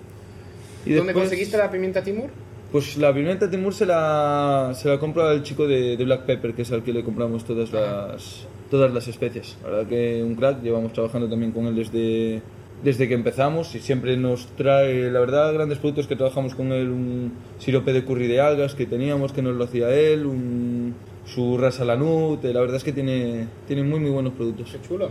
[0.87, 2.31] Y ¿Dónde después- conseguiste la pimienta Timur?
[2.73, 6.55] pues la pimienta Timur se la, se la compra el chico de, de Black Pepper,
[6.55, 9.57] que es al que le compramos todas las, todas las especias.
[9.65, 12.41] La verdad que un crack, llevamos trabajando también con él desde,
[12.83, 16.89] desde que empezamos y siempre nos trae, la verdad, grandes productos que trabajamos con él.
[16.89, 20.95] Un sirope de curry de algas que teníamos, que nos lo hacía él, un,
[21.27, 24.71] su rasa lanut, la verdad es que tiene, tiene muy muy buenos productos.
[24.73, 25.11] Qué chulo.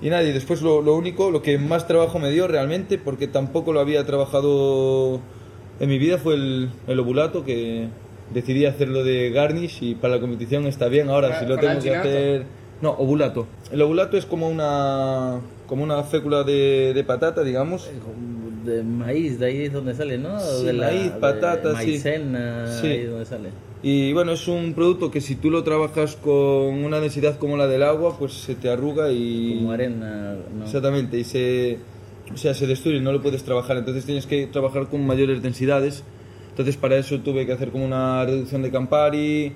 [0.00, 3.26] Y nada, y después lo, lo único, lo que más trabajo me dio realmente, porque
[3.28, 5.20] tampoco lo había trabajado
[5.80, 7.88] en mi vida, fue el, el ovulato, que
[8.32, 11.08] decidí hacerlo de garnish y para la competición está bien.
[11.08, 12.65] Ahora, ¿Con- si lo tengo que hacer...
[12.82, 13.46] No, ovulato.
[13.72, 17.88] El ovulato es como una, como una fécula de, de patata, digamos.
[18.64, 20.38] De maíz, de ahí es donde sale, ¿no?
[20.40, 21.74] Sí, de maíz, de patata, sí.
[21.74, 22.86] maicena, Sí.
[22.88, 23.48] ahí es donde sale.
[23.82, 27.66] Y bueno, es un producto que si tú lo trabajas con una densidad como la
[27.68, 29.56] del agua, pues se te arruga y...
[29.58, 30.64] Como arena, ¿no?
[30.64, 31.78] Exactamente, y se,
[32.32, 36.02] o sea, se destruye, no lo puedes trabajar, entonces tienes que trabajar con mayores densidades.
[36.50, 39.52] Entonces para eso tuve que hacer como una reducción de Campari,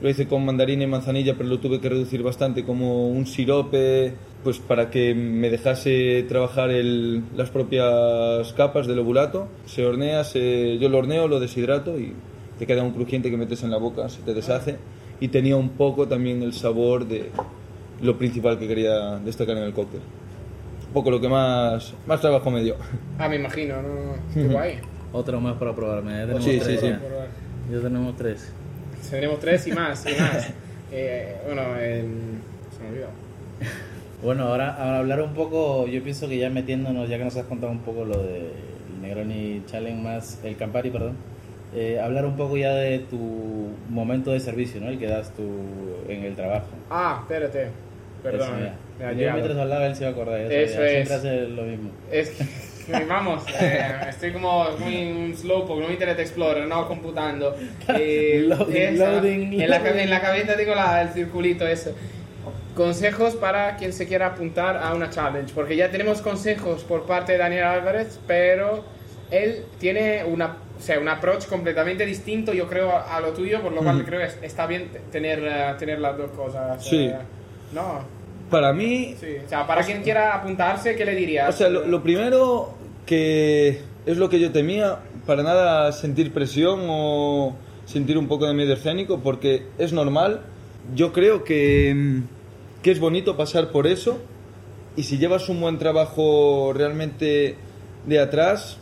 [0.00, 4.12] lo hice con mandarina y manzanilla, pero lo tuve que reducir bastante como un sirope,
[4.42, 9.48] pues para que me dejase trabajar el- las propias capas del ovulato.
[9.66, 12.12] Se hornea, se- yo lo horneo, lo deshidrato y
[12.58, 14.76] te queda un crujiente que metes en la boca, se te deshace.
[15.20, 17.30] Y tenía un poco también el sabor de
[18.02, 20.00] lo principal que quería destacar en el cóctel.
[20.88, 22.76] Un poco lo que más, más trabajo me dio.
[23.18, 23.88] Ah, me imagino, ¿no?
[24.34, 24.74] Qué guay.
[25.12, 26.12] Otro más para probarme.
[26.12, 26.86] Ya tenemos Sí, tres sí, sí.
[26.88, 27.00] ya.
[27.72, 28.52] Ya tenemos tres.
[29.10, 30.50] Tendremos tres y más, y más.
[30.92, 33.08] Eh, bueno, se me olvidó.
[34.22, 37.44] Bueno, ahora, ahora hablar un poco, yo pienso que ya metiéndonos, ya que nos has
[37.46, 38.48] contado un poco lo del
[39.02, 41.16] Negroni Challenge más el Campari, perdón,
[41.74, 44.88] eh, hablar un poco ya de tu momento de servicio, ¿no?
[44.88, 45.42] El que das tú
[46.08, 46.68] en el trabajo.
[46.90, 47.68] Ah, espérate.
[48.22, 49.08] Perdón, Eso, me ya.
[49.08, 49.38] ha Yo llegado.
[49.40, 50.40] mientras hablaba él se iba a acordar.
[50.40, 50.92] Eso, Eso ya, es.
[51.08, 51.90] Siempre hace lo mismo.
[52.10, 52.44] Es que,
[53.08, 57.54] vamos, eh, estoy como muy un slowpoke, no Internet Explorer, no computando.
[57.88, 59.98] Eh, Loading, esa, loading, en, la, loading.
[60.00, 61.94] en la cabeza tengo la- el circulito ese.
[62.74, 67.32] Consejos para quien se quiera apuntar a una challenge, porque ya tenemos consejos por parte
[67.32, 68.84] de Daniel Álvarez, pero
[69.30, 73.72] él tiene una, o sea, un approach completamente distinto, yo creo, a, lo tuyo, por
[73.72, 76.84] lo cual creo que está bien tener, eh, tener las dos cosas.
[76.84, 77.06] Sí.
[77.06, 77.14] eh,
[77.72, 78.00] no,
[78.54, 79.26] Para mí, sí.
[79.44, 81.52] O sea, para quien quiera apuntarse, ¿qué le dirías?
[81.52, 82.72] o sea, lo, lo primero
[83.04, 88.54] que es lo que yo temía, para nada sentir presión o sentir un poco de
[88.54, 90.42] miedo escénico, porque es normal.
[90.94, 92.22] Yo creo que, mm,
[92.80, 94.18] que es bonito pasar por eso
[94.94, 97.56] y si llevas un buen trabajo realmente
[98.06, 98.78] de atrás,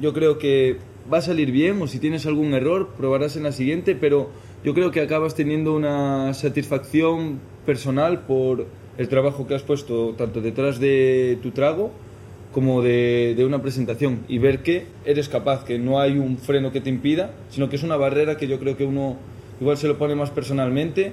[0.00, 0.78] yo creo que
[1.12, 4.30] va a salir bien o si tienes algún error, probarás en la siguiente, pero
[4.64, 8.66] yo creo que acabas teniendo una satisfacción personal por
[8.98, 11.90] el trabajo que has puesto tanto detrás de tu trago
[12.52, 16.70] como de, de una presentación y ver que eres capaz, que no hay un freno
[16.70, 19.16] que te impida, sino que es una barrera que yo creo que uno
[19.60, 21.12] igual se lo pone más personalmente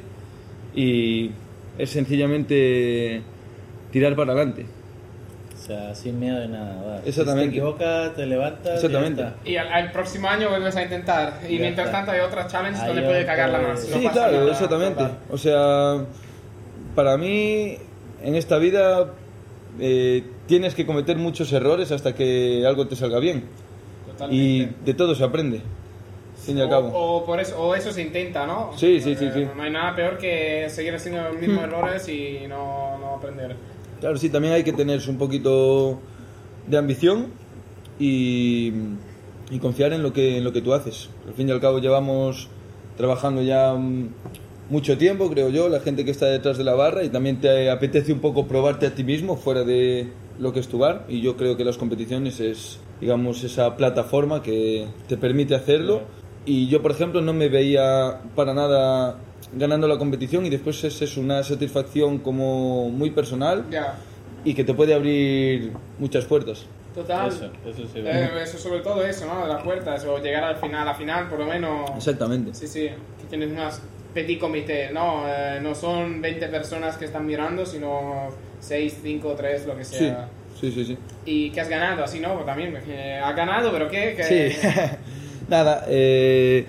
[0.76, 1.32] y
[1.80, 3.22] es sencillamente
[3.92, 4.66] tirar para adelante.
[5.56, 7.02] O sea, sin miedo de nada.
[7.06, 7.46] Exactamente.
[7.46, 8.76] Si te equivocas, te levantas.
[8.84, 9.22] Exactamente.
[9.22, 9.50] y ya está.
[9.50, 11.40] Y al, al próximo año vuelves a intentar.
[11.48, 13.88] Y mientras tanto hay otras challenges Hay donde puede otra- cagarla más.
[13.90, 14.52] no sí, pasa claro, nada.
[14.52, 14.96] exactamente.
[15.04, 15.18] Total.
[15.30, 16.06] O sea,
[16.96, 17.78] para mí,
[18.24, 19.14] en esta vida
[19.80, 23.46] eh, tienes que cometer muchos errores hasta que algo te salga bien.
[24.08, 24.44] Totalmente.
[24.44, 25.62] Y de todo se aprende,
[26.46, 26.90] fin y al cabo.
[26.90, 28.72] O, o por eso, o eso se intenta, ¿no?
[28.76, 29.48] Sí, sí, sí, sí.
[29.56, 33.56] No hay nada peor que seguir haciendo los mismos errores y no, no aprender.
[34.00, 36.00] Claro, sí, también hay que tener un poquito
[36.68, 37.28] de ambición
[38.00, 38.74] y,
[39.52, 41.10] y confiar en lo que en lo que tú haces.
[41.28, 42.50] Al fin y al cabo llevamos
[42.98, 44.10] trabajando ya mm,
[44.72, 47.70] mucho tiempo, creo yo, la gente que está detrás de la barra y también te
[47.70, 50.08] apetece un poco probarte a ti mismo fuera de
[50.40, 54.42] lo que es tu bar y yo creo que las competiciones es digamos esa plataforma
[54.42, 56.04] que te permite hacerlo
[56.46, 59.18] y yo por ejemplo no me veía para nada
[59.54, 63.96] ganando la competición y después es, es una satisfacción como muy personal Ya,
[64.46, 66.66] y que te puede abrir muchas puertas.
[66.96, 67.28] total.
[67.28, 68.00] Eso, eso sí.
[68.00, 69.42] Eh, eso sobre todo eso, ¿no?
[69.46, 71.90] De las puertas, o llegar al final, a final, por lo menos.
[71.98, 72.54] Exactamente.
[72.54, 72.88] Sí, sí,
[73.20, 73.82] que tienes unas
[74.14, 75.24] petit comité, ¿no?
[75.28, 80.30] Eh, no son 20 personas que están mirando, sino 6, 5, 3, lo que sea.
[80.60, 80.98] sí, sí, sí.
[81.26, 82.36] Y que has ganado, así, ¿no?
[82.46, 84.14] También, eh, has ganado, pero ¿qué?
[84.18, 84.52] ¿Qué?
[84.52, 84.68] Sí,
[85.50, 86.66] nada, eh,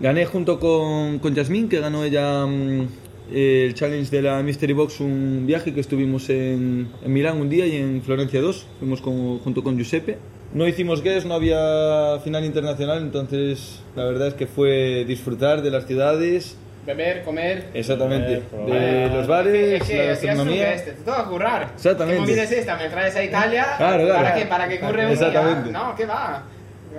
[0.00, 2.88] gané junto con, con Yasmín, que ganó ella mm,
[3.32, 7.66] el challenge de la Mystery Box, un viaje que estuvimos en, en Milán un día
[7.66, 10.18] y en Florencia dos, fuimos con- junto con Giuseppe.
[10.52, 15.70] No hicimos guest, no había final internacional, entonces la verdad es que fue disfrutar de
[15.70, 16.56] las ciudades,
[16.86, 17.64] Beber, comer.
[17.74, 20.70] exactamente, Comer, de los bares, Es que, la gastronomía.
[20.70, 21.68] guest, te toca currar.
[21.74, 22.34] Exactamente.
[22.34, 22.76] ¿Qué es esta?
[22.76, 23.66] ¿Me traes a Italia?
[23.76, 24.22] Claro, claro.
[24.22, 24.46] ¿Para qué?
[24.46, 25.68] ¿Para que curre un Exactamente.
[25.70, 25.78] día?
[25.78, 26.42] No, ¿qué va?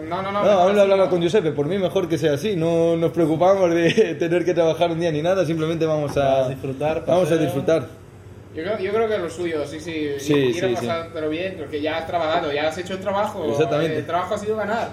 [0.07, 0.43] No, no, no.
[0.43, 3.73] No, aún lo hablaba con Giuseppe, por mí mejor que sea así, no nos preocupamos
[3.73, 7.37] de tener que trabajar un día ni nada, simplemente vamos a, A disfrutar, Vamos a
[7.37, 7.87] disfrutar.
[8.55, 10.11] Yo creo, yo creo que es lo suyo, sí, sí.
[10.19, 11.09] Sí, ir sí, a sí.
[11.13, 13.45] pero bien, porque ya has trabajado, ya has hecho el trabajo.
[13.49, 13.97] Exactamente.
[13.97, 14.89] El trabajo ha sido ganar.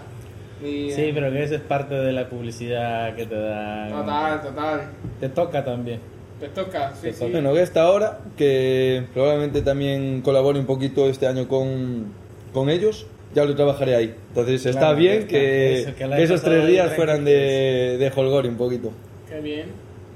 [0.64, 3.88] Y, Sí, pero que eso es parte de la publicidad que te da.
[3.90, 4.80] Total, total.
[5.20, 6.00] Te toca también.
[6.40, 7.18] Te toca, sí, Te sí.
[7.20, 7.32] toca.
[7.32, 12.06] Bueno, que esta hora, que probablemente también colabore un poquito este año con,
[12.52, 14.14] con ellos, ya lo trabajaré ahí.
[14.28, 18.50] Entonces está Claro, bien que- que, eso, que esos tres días fueran de, de holgorio
[18.50, 18.90] un poquito.
[19.28, 19.66] Qué bien.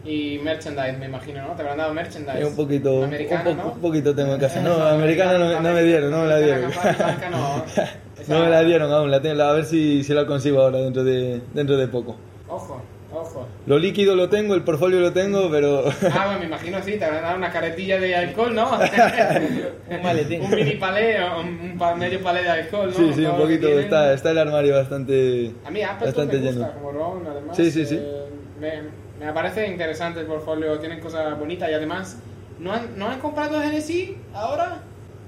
[0.04, 1.54] Y merchandise, me imagino, ¿no?
[1.54, 2.40] Te habrán dado merchandise.
[2.40, 3.72] Eh, un poquito, un, Americano, po- ¿no?
[3.74, 4.60] un poquito tengo en casa.
[4.64, 6.64] No, americana no, no me dieron, no me la dieron.
[6.64, 7.64] Americana, blanca, no.
[8.22, 10.78] Esa- No me la dieron aún, la tengo, a ver si, si la consigo ahora
[10.78, 12.16] dentro de, dentro de poco.
[12.48, 12.80] Ojo,
[13.12, 13.46] ojo.
[13.66, 17.04] Lo líquido lo tengo, el portfolio lo tengo, pero Ah, bueno, me imagino sí, te
[17.04, 18.70] habrán dado una caretilla de alcohol, ¿no?
[19.90, 20.42] Un maletín.
[20.42, 22.94] un mini palé, o un, un medio palé de alcohol, ¿no?
[22.96, 23.84] sí, sí, Todo un poquito, tienen.
[23.84, 26.72] está, está el armario bastante, A mí Appleton bastante me gusta lleno.
[26.74, 27.56] como ron, además.
[27.56, 27.98] Sí, sí, sí.
[28.00, 28.24] eh,
[28.60, 32.18] me, me parece interesante el portfolio, tienen cosas bonitas y además,
[32.58, 34.82] ¿no han, ¿no han comprado Genesis ahora?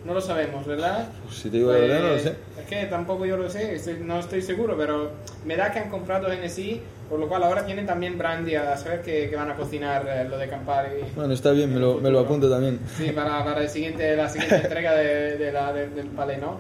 [0.05, 1.09] No lo sabemos, ¿verdad?
[1.25, 2.35] Pues, si te digo la verdad, no lo sé.
[2.61, 5.11] Es que tampoco yo lo sé, estoy- no estoy seguro, pero
[5.47, 9.01] me da que han comprado Genesis, por lo cual ahora tienen también brandy a saber
[9.03, 10.91] que, que van a cocinar eh, lo de Campari.
[11.17, 12.81] Bueno, está bien, me lo, me lo apunto también.
[12.99, 16.59] Sí, para, para el siguiente, la siguiente entrega de, de la, de- del palé, ¿no?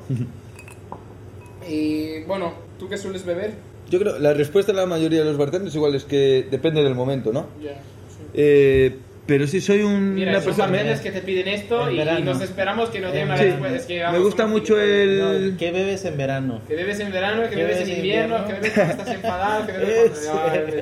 [1.68, 3.52] Y bueno, ¿tú qué sueles beber?
[3.90, 6.94] Yo creo, la respuesta de la mayoría de los bartenders igual es que depende del
[6.94, 7.46] momento, ¿no?
[7.62, 8.24] Ya, sí.
[8.34, 10.68] Eh, pero si soy un, Mira, una son persona...
[10.68, 13.76] bartenders que te piden esto y, nos esperamos que nos den una Sí, respuesta.
[13.76, 15.56] Es que, me gusta mucho el...
[15.58, 16.60] ¿Qué bebes en verano?
[16.68, 18.46] Que bebes en verano, que ¿Qué bebes en invierno, invierno?
[18.46, 20.30] que bebes cuando estás enfadado, que bebes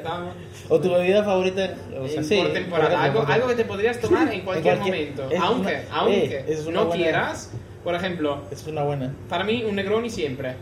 [0.02, 0.32] cuando.
[0.68, 1.74] ¿O tu bebida favorita?
[2.00, 4.96] O sea, sí, por temporada, por algo, algo que te podrías tomar en cualquier, cualquier-
[5.14, 7.52] momento, es aunque, una- aunque eh, es una no buena- quieras.
[7.84, 9.12] Por ejemplo, Es una buena.
[9.28, 10.54] para mí un Negroni siempre,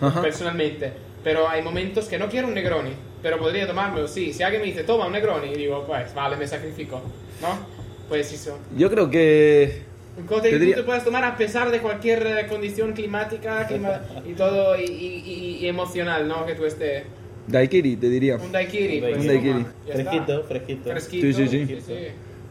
[0.00, 0.20] Ajá.
[0.22, 0.92] personalmente.
[1.24, 2.90] Pero hay momentos que no quiero un Negroni,
[3.26, 4.32] pero podría tomármelo, sí.
[4.32, 7.02] Si alguien me dice, toma un Negroni, y digo, pues vale, me sacrifico,
[7.42, 7.58] ¿no?
[8.08, 8.56] Pues eso.
[8.76, 9.82] Yo creo que...
[10.16, 12.92] Un cóctel Te que diría- tú te puedas tomar a pesar de cualquier eh, condición
[12.92, 16.46] climática clima- y todo, y, y- y- y emocional, ¿no?
[16.46, 17.02] Que tú estés.
[17.48, 18.36] Daiquiri, te diría.
[18.36, 18.98] Un daiquiri.
[19.00, 19.58] Un pues, daiquiri.
[19.60, 19.92] está.
[19.92, 20.90] Fresquito, fresquito.
[20.92, 21.26] Fresquito.
[21.36, 21.94] Sí, sí, sí.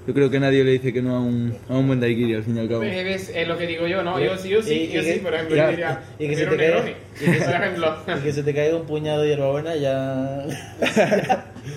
[0.08, 2.44] Yo creo que nadie le dice que no a un, a un buen daiquiri, al
[2.44, 2.84] fin y al cabo.
[2.84, 4.20] Es, es lo que digo yo, ¿no?
[4.20, 6.86] Yo, sí, yo sí, yo sí, por ejemplo, yo diría, y que se te caiga-
[7.20, 7.96] y que se- por ejemplo.
[8.08, 10.46] Y que se te caiga un puñado de hierbabuena ya...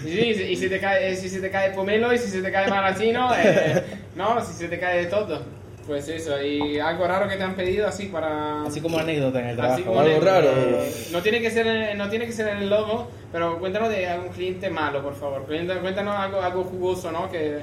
[0.04, 2.52] Y sí, y si- te cae, si se te cae pomelo y si se te
[2.52, 3.82] cae maraschino, eh,
[4.14, 5.42] no, si se te cae de todo.
[5.86, 8.64] Pues eso, y algo raro que te han pedido así para...
[8.64, 9.84] Así como anécdota en el Así trabajo.
[9.86, 10.50] como Algo raro.
[10.54, 13.88] eh, no tiene que ser en- no tiene que ser en el logo, pero cuéntanos
[13.88, 15.46] de algún cliente malo, por favor.
[15.46, 17.30] Cuéntanos, cuéntanos algo, algo jugoso, ¿no?
[17.30, 17.60] Que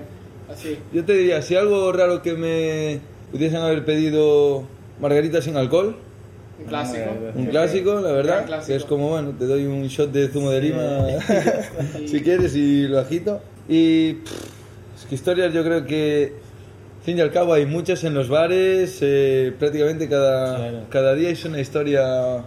[0.51, 0.77] así.
[0.93, 2.99] Yo te diría, si algo raro que me
[3.31, 4.63] pudiesen haber pedido
[4.99, 5.95] margarita sin alcohol,
[6.60, 7.03] Un clásico.
[7.10, 8.67] Ah, un clásico, la verdad, clásico.
[8.67, 11.05] que es como, bueno, te doy un shot de zumo de lima
[12.08, 13.41] si quieres y lo agito.
[13.67, 14.31] Y pff,
[14.99, 16.31] es que historias yo creo que,
[16.99, 20.79] al fin y al cabo, hay muchas en los bares, eh, prácticamente cada, Claro.
[20.89, 22.43] cada día es una historia, Ah,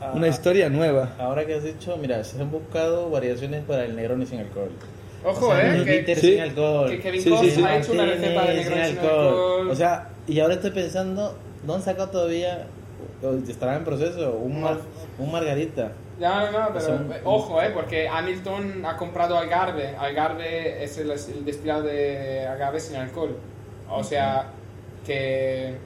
[0.00, 1.14] ah, una historia nueva.
[1.18, 4.70] Ahora que has dicho, mira, se han buscado variaciones para el Negroni sin alcohol.
[5.24, 6.32] Ojo, O sea, eh, un que, bitter Sí.
[6.32, 6.90] sin alcohol.
[6.90, 7.64] que Kevin Sí, Costner sí, sí.
[7.64, 9.26] ha hecho una receta de sin Negroni sin alcohol.
[9.28, 9.70] alcohol.
[9.70, 12.66] O sea, y ahora estoy pensando, ¿no han sacado todavía,
[13.22, 14.80] o estará en proceso, un, mar-
[15.18, 15.92] un margarita?
[16.20, 19.94] Ya, no, no, pero eh, ojo, eh, porque Hamilton ha comprado Algarve.
[19.96, 23.36] Algarve es el, el destilado de agave sin alcohol.
[23.90, 24.46] O sea,
[25.06, 25.76] que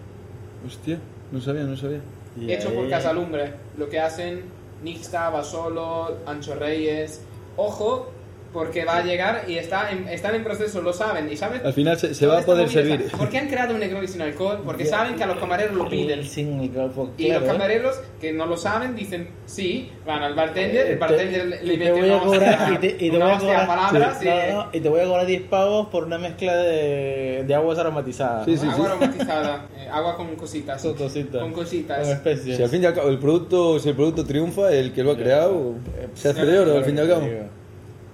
[0.66, 0.98] Hostia,
[1.30, 2.00] no sabía, no sabía.
[2.40, 3.52] Y hecho por Casalumbre.
[3.76, 4.44] Lo que hacen
[4.82, 7.22] Nixta, Basolo, Ancho Reyes.
[7.56, 8.10] Ojo,
[8.52, 11.30] porque va a llegar y está en- están en proceso, lo saben.
[11.32, 13.06] Y saben Al final se, va a poder servir.
[13.08, 14.60] sea, ¿Por qué han creado un Negroni sin alcohol?
[14.64, 16.24] Porque saben que a los camareros lo piden.
[16.24, 17.46] Sin alcohol, pues, Y los ¿eh?
[17.46, 21.92] camareros que no lo saben dicen sí, van al bartender, el Te- bartender le- mete
[21.92, 24.68] una cobrar y te, y te una voy a cobrar palabras sí, y- no, no,
[24.72, 28.56] y te voy a cobrar 10 pavos por una mezcla de, de aguas aromatizadas Sí,
[28.56, 30.82] sí, agua aromatizada, eh, agua con cositas.
[30.82, 31.40] Con cositas.
[31.42, 31.98] Con cositas.
[32.00, 34.92] con especies Si al fin y al cabo el producto, si el producto triunfa, el
[34.92, 35.74] que lo ha creado
[36.14, 37.28] se hace de oro al fin y al cabo.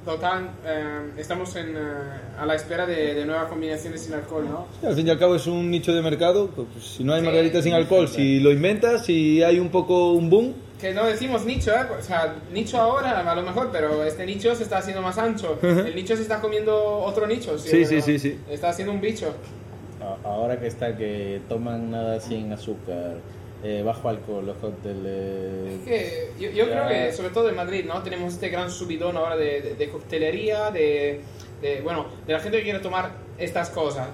[0.08, 1.80] Total, eh, estamos en, eh,
[2.38, 4.66] a la espera de, de nuevas combinaciones sin alcohol, ¿no?
[4.80, 6.48] Sí, Al fin y al cabo es un nicho de mercado.
[6.48, 7.26] pues, si no hay Sí.
[7.26, 11.44] margaritas sin alcohol, si lo inventas, si hay un poco un boom, Que no decimos
[11.44, 11.84] nicho, ¿eh?
[11.98, 15.58] O sea, nicho ahora a lo mejor, pero este nicho se está haciendo más ancho.
[15.60, 17.58] El nicho se está comiendo otro nicho.
[17.58, 18.00] Sí, sí, ¿no?
[18.02, 18.38] sí, sí.
[18.48, 19.34] Está haciendo un bicho.
[20.24, 23.16] Ahora que está que toman nada sin azúcar,
[23.62, 25.80] eh, bajo alcohol, los cócteles.
[25.80, 28.02] Es que yo, yo creo que, sobre todo en Madrid, ¿no?
[28.02, 31.20] Tenemos este gran subidón ahora de, de, de coctelería, de,
[31.60, 34.08] de, bueno, de la gente que quiere tomar estas cosas.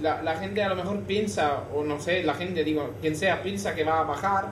[0.00, 3.42] La, la gente a lo mejor piensa, o no sé, la gente, digo, quien sea,
[3.42, 4.50] piensa que va a bajar.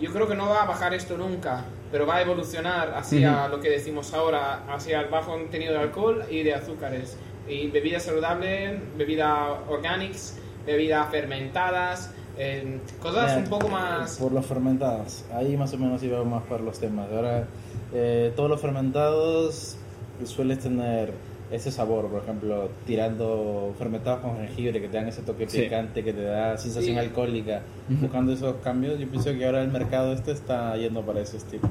[0.00, 3.60] Yo creo que no va a bajar esto nunca, pero va a evolucionar hacia lo
[3.60, 7.18] que decimos ahora, hacia el bajo contenido de alcohol y de azúcares.
[7.46, 14.16] Y bebidas saludables, bebidas organics, bebidas fermentadas, eh, cosas Mira, un poco más...
[14.18, 17.08] Por los fermentados, ahí más o menos iba más por los temas.
[17.12, 17.46] Ahora,
[17.92, 19.76] eh, todos los fermentados
[20.24, 21.12] sueles tener
[21.50, 25.62] ese sabor, por ejemplo, tirando fermentados con jengibre que te dan ese toque Sí.
[25.62, 26.98] picante, que te da sensación Sí.
[27.00, 29.00] alcohólica, buscando esos cambios.
[29.00, 31.68] Yo pienso que ahora el mercado este está yendo para ese estilo.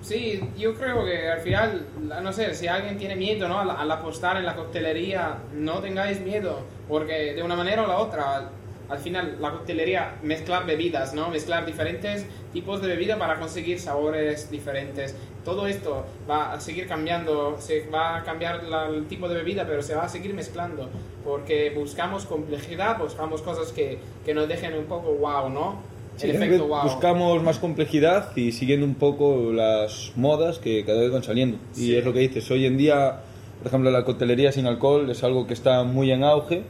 [0.00, 1.86] Sí, yo creo que al final,
[2.22, 3.60] no sé, si alguien tiene miedo ¿no?
[3.60, 7.98] al, al apostar en la coctelería, no tengáis miedo, porque de una manera o la
[7.98, 8.48] otra,
[8.90, 11.28] al, al final la coctelería, mezclar bebidas, ¿no?
[11.30, 15.14] Mezclar diferentes tipos de bebida para conseguir sabores diferentes.
[15.44, 19.66] Todo esto va a seguir cambiando, se va a cambiar la- el tipo de bebida,
[19.66, 20.88] pero se va a seguir mezclando,
[21.24, 25.80] porque buscamos complejidad, buscamos cosas que, que nos dejen un poco wow, ¿no?
[26.16, 26.82] Sí, el cada efecto wow.
[26.82, 31.56] buscamos más complejidad y siguiendo un poco las modas que cada vez van saliendo.
[31.72, 31.92] Sí.
[31.92, 33.20] Y es lo que dices, hoy en día,
[33.58, 36.62] por ejemplo, la coctelería sin alcohol es algo que está muy en auge,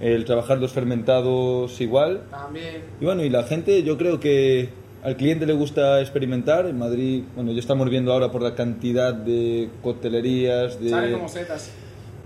[0.00, 2.22] el trabajar los fermentados igual.
[2.30, 2.82] También.
[3.00, 4.70] Y bueno, y la gente, yo creo que
[5.02, 6.66] al cliente le gusta experimentar.
[6.66, 10.90] En Madrid, bueno, ya estamos viendo ahora por la cantidad de coctelerías, de...
[10.90, 11.70] Sale como setas.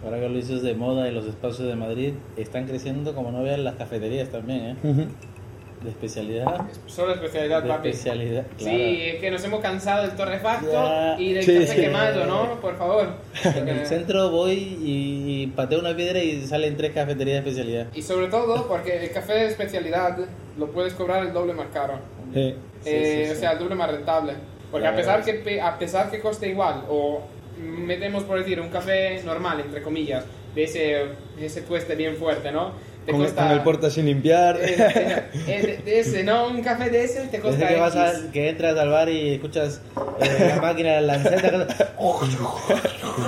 [0.05, 3.43] Ahora que lo dices de moda y los espacios de Madrid, están creciendo como no
[3.43, 4.77] vean las cafeterías también, ¿eh?
[4.83, 5.07] Ujú.
[5.85, 6.63] De especialidad.
[6.87, 7.89] Solo especialidad, De papi.
[7.91, 8.77] especialidad, claro.
[8.79, 11.81] Sí, es que nos hemos cansado del torrefacto y del Sí, café sí.
[11.83, 12.61] quemado, ¿no?
[12.61, 13.09] Por favor.
[13.45, 17.87] En el centro voy y, y pateo una piedra y salen tres cafeterías de especialidad.
[17.95, 20.17] Y sobre todo porque el café de especialidad
[20.59, 21.99] lo puedes cobrar el doble más caro.
[22.33, 22.55] Sí.
[22.87, 24.33] Eh, sí, O sea, el doble más rentable.
[24.71, 24.95] Porque Claro.
[24.97, 27.21] a pesar que a pesar que coste igual o
[27.61, 30.81] metemos por decir un café normal entre comillas de ese
[31.39, 32.73] de ese tueste bien fuerte, ¿no?
[33.05, 34.57] Te Con, cuesta con el porta sin limpiar.
[34.57, 38.31] Eh, eh, eh, de, ese, no, un café de ese te Desde que, vas a-
[38.33, 39.83] que entras al bar y escuchas
[40.23, 41.67] eh, la máquina de la lanceta.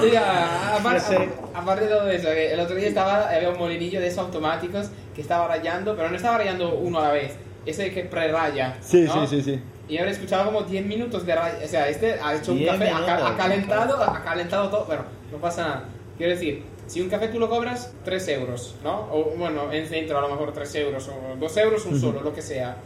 [0.03, 1.29] Mira, aparte, No sé.
[1.55, 4.91] aparte de todo eso, que el otro día estaba, había un molinillo de esos automáticos
[5.15, 7.33] que estaba rayando, pero no estaba rayando uno a la vez.
[7.67, 8.77] Ese que preraya.
[8.81, 9.27] Sí, ¿no?
[9.27, 9.61] sí, sí, sí.
[9.89, 11.59] Y he escuchado como 10 minutos de raya.
[11.65, 14.85] O sea, este ha hecho un 10 café, ha, ha calentado, ha calentado todo.
[14.87, 15.85] Bueno, no pasa nada.
[16.17, 19.09] Quiero decir, si un café tú lo cobras 3 euros, ¿no?
[19.13, 22.33] O bueno, en centro a lo mejor 3 euros, o 2 euros un solo, lo
[22.33, 22.77] que sea.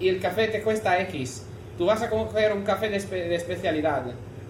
[0.00, 1.44] Y el café te cuesta X.
[1.78, 4.02] Tú vas a coger un café de, espe- de especialidad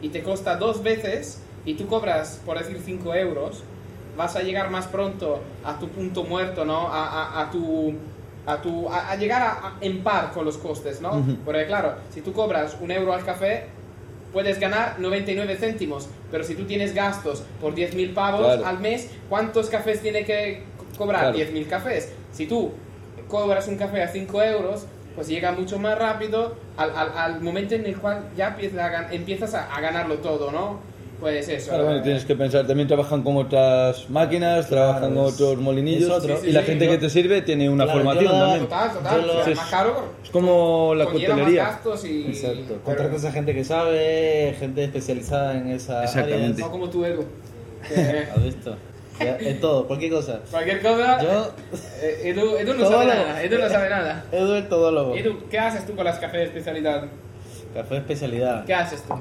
[0.03, 3.63] y te cuesta dos veces y tú cobras, por decir, 5 euros,
[4.17, 6.89] vas a llegar más pronto a tu punto muerto, ¿no?
[6.89, 7.07] A,
[7.41, 7.95] a- a tu...
[8.49, 11.11] A, tu, a, llegar en par con los costes, ¿no?
[11.19, 11.37] Ujú.
[11.45, 13.65] Porque claro, si tú cobras un euro al café,
[14.33, 18.67] puedes ganar 99 céntimos, pero si tú tienes gastos por 10.000 pavos Claro.
[18.67, 21.33] al mes, ¿cuántos cafés tiene que co- cobrar?
[21.33, 21.39] Claro.
[21.39, 22.13] 10.000 cafés.
[22.33, 22.73] Si tú
[23.29, 27.75] cobras un café a 5 euros, pues llega mucho más rápido al, al, al momento
[27.75, 30.79] en el cual ya empiezas a, empiezas a, a ganarlo todo, ¿no?
[31.21, 31.71] Pues eso.
[31.71, 36.03] Claro, bueno, tienes que pensar, también trabajan con otras máquinas, trabajan con es- otros molinillos
[36.03, 36.37] es otro.
[36.37, 38.41] Sí, sí, y la sí, gente yo- que te sirve tiene una Claro, formación daba-
[38.41, 38.65] también.
[38.65, 39.27] Total, total.
[39.27, 40.05] Lo- o sea, es- más caro.
[40.23, 41.81] Es como la coctelería.
[42.05, 42.27] y...
[42.29, 42.65] Exacto.
[42.69, 46.61] pero Contratas a gente que sabe, gente especializada en esa Exactamente.
[46.61, 46.69] No área.
[46.71, 47.25] como tú, Edu.
[47.89, 47.95] que
[48.37, 48.77] ¿Has visto?
[49.19, 50.41] Ya, en todo, cualquier cosa.
[50.51, 51.23] cualquier cosa...
[51.23, 51.51] Yo,
[52.03, 53.43] eh, Edu, Edu no sabe nada.
[53.43, 54.25] Edu no sabe nada.
[54.33, 55.15] Edu el todólogo.
[55.17, 57.05] Edu, ¿qué haces tú con las cafés de especialidad?
[57.73, 58.67] Café de especialidad.
[58.67, 59.15] ¿Qué haces tú?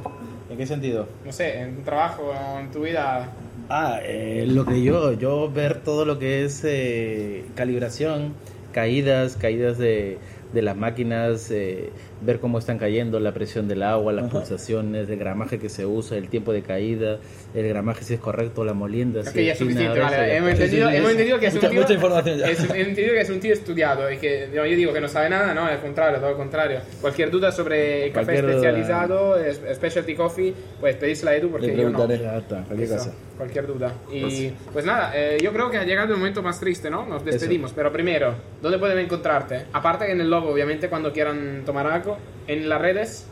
[0.50, 1.08] ¿En qué sentido?
[1.26, 3.30] No sé, en tu trabajo, en tu vida.
[3.70, 8.34] Ah, eh, lo que yo, yo ver todo lo que es eh, calibración,
[8.72, 10.20] caídas, caídas de,
[10.54, 11.90] de las máquinas, eh,
[12.22, 16.18] ver cómo están cayendo, la presión del agua, las pulsaciones, el gramaje que se usa,
[16.18, 17.20] el tiempo de caída,
[17.54, 19.20] el gramaje si es correcto, la molienda.
[19.22, 20.38] Es si que ya es suficiente, vale.
[20.38, 21.82] Hemos entendido, hemos entendido que es Mucha- un tío.
[21.82, 22.48] mucha información ya.
[22.50, 25.08] es- hemos entendido que es un tío estudiado y que no, yo digo que no
[25.08, 26.80] sabe nada, no, al contrario, todo lo contrario.
[27.02, 28.54] Cualquier duda sobre café Cualquier duda.
[28.56, 31.98] especializado, es- specialty coffee, pues pedísela a Edu porque Le yo no.
[31.98, 32.24] preguntaré.
[32.24, 33.14] Ya está, cualquier Eso, cosa.
[33.38, 33.94] Cualquier duda.
[34.12, 37.06] Y pues nada, eh, yo creo que ha llegado el momento más triste, ¿no?
[37.06, 37.72] Nos despedimos.
[37.74, 39.66] Pero primero, ¿dónde pueden encontrarte?
[39.74, 42.18] Aparte que en el logo, obviamente, cuando quieran tomar algo.
[42.48, 43.28] En las redes,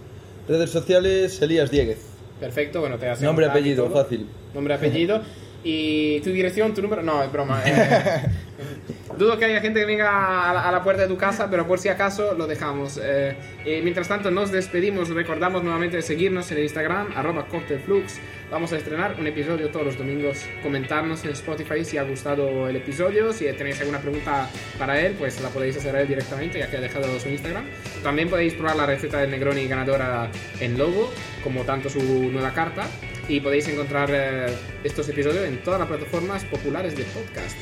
[0.48, 2.00] Redes sociales, Elías Dieguez.
[2.40, 4.28] perfecto, bueno, te has Nombre, apellido, fácil.
[4.54, 5.22] Nombre, apellido.
[5.66, 7.02] Y tu dirección, tu número.
[7.04, 7.62] No, es broma.
[7.66, 8.26] eh.
[9.18, 11.90] dudo que haya gente que venga a la, puerta de tu casa, pero por si
[11.90, 13.00] acaso lo dejamos.
[13.02, 13.36] Eh,
[13.84, 15.10] mientras tanto, nos despedimos.
[15.10, 18.20] Recordamos nuevamente de seguirnos en el Instagram, arroba cocktailflux.
[18.52, 20.46] Vamos a estrenar un episodio todos los domingos.
[20.62, 23.34] Comentarnos en Spotify si ha gustado el episodio.
[23.34, 26.78] Si tenéis alguna pregunta para él, pues la podéis hacer a él directamente, ya que
[26.78, 27.66] ha dejado su Instagram.
[28.04, 31.12] También podéis probar la receta del Negroni ganadora en Logo,
[31.44, 32.84] como tanto su nueva carta.
[33.28, 34.48] Y podéis encontrar eh,
[34.84, 37.58] estos episodios en todas las plataformas populares de podcast.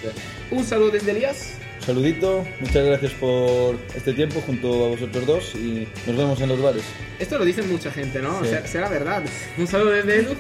[0.50, 1.58] Un saludo desde Elías.
[1.80, 6.50] Un saludito, muchas gracias por este tiempo junto a vosotros dos y nos vemos en
[6.50, 6.84] los bares.
[7.20, 8.40] Esto lo dice mucha gente, ¿no?
[8.42, 8.50] Sí.
[8.50, 9.24] Será, será verdad.
[9.58, 10.36] Un saludo desde Edu.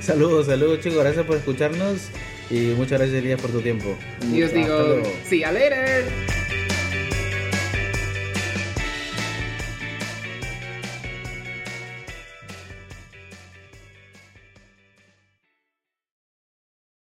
[0.00, 2.08] Saludos, saludos chicos, gracias por escucharnos
[2.50, 3.96] y muchas gracias Elías por tu tiempo.
[4.32, 6.04] Y os digo, see you later.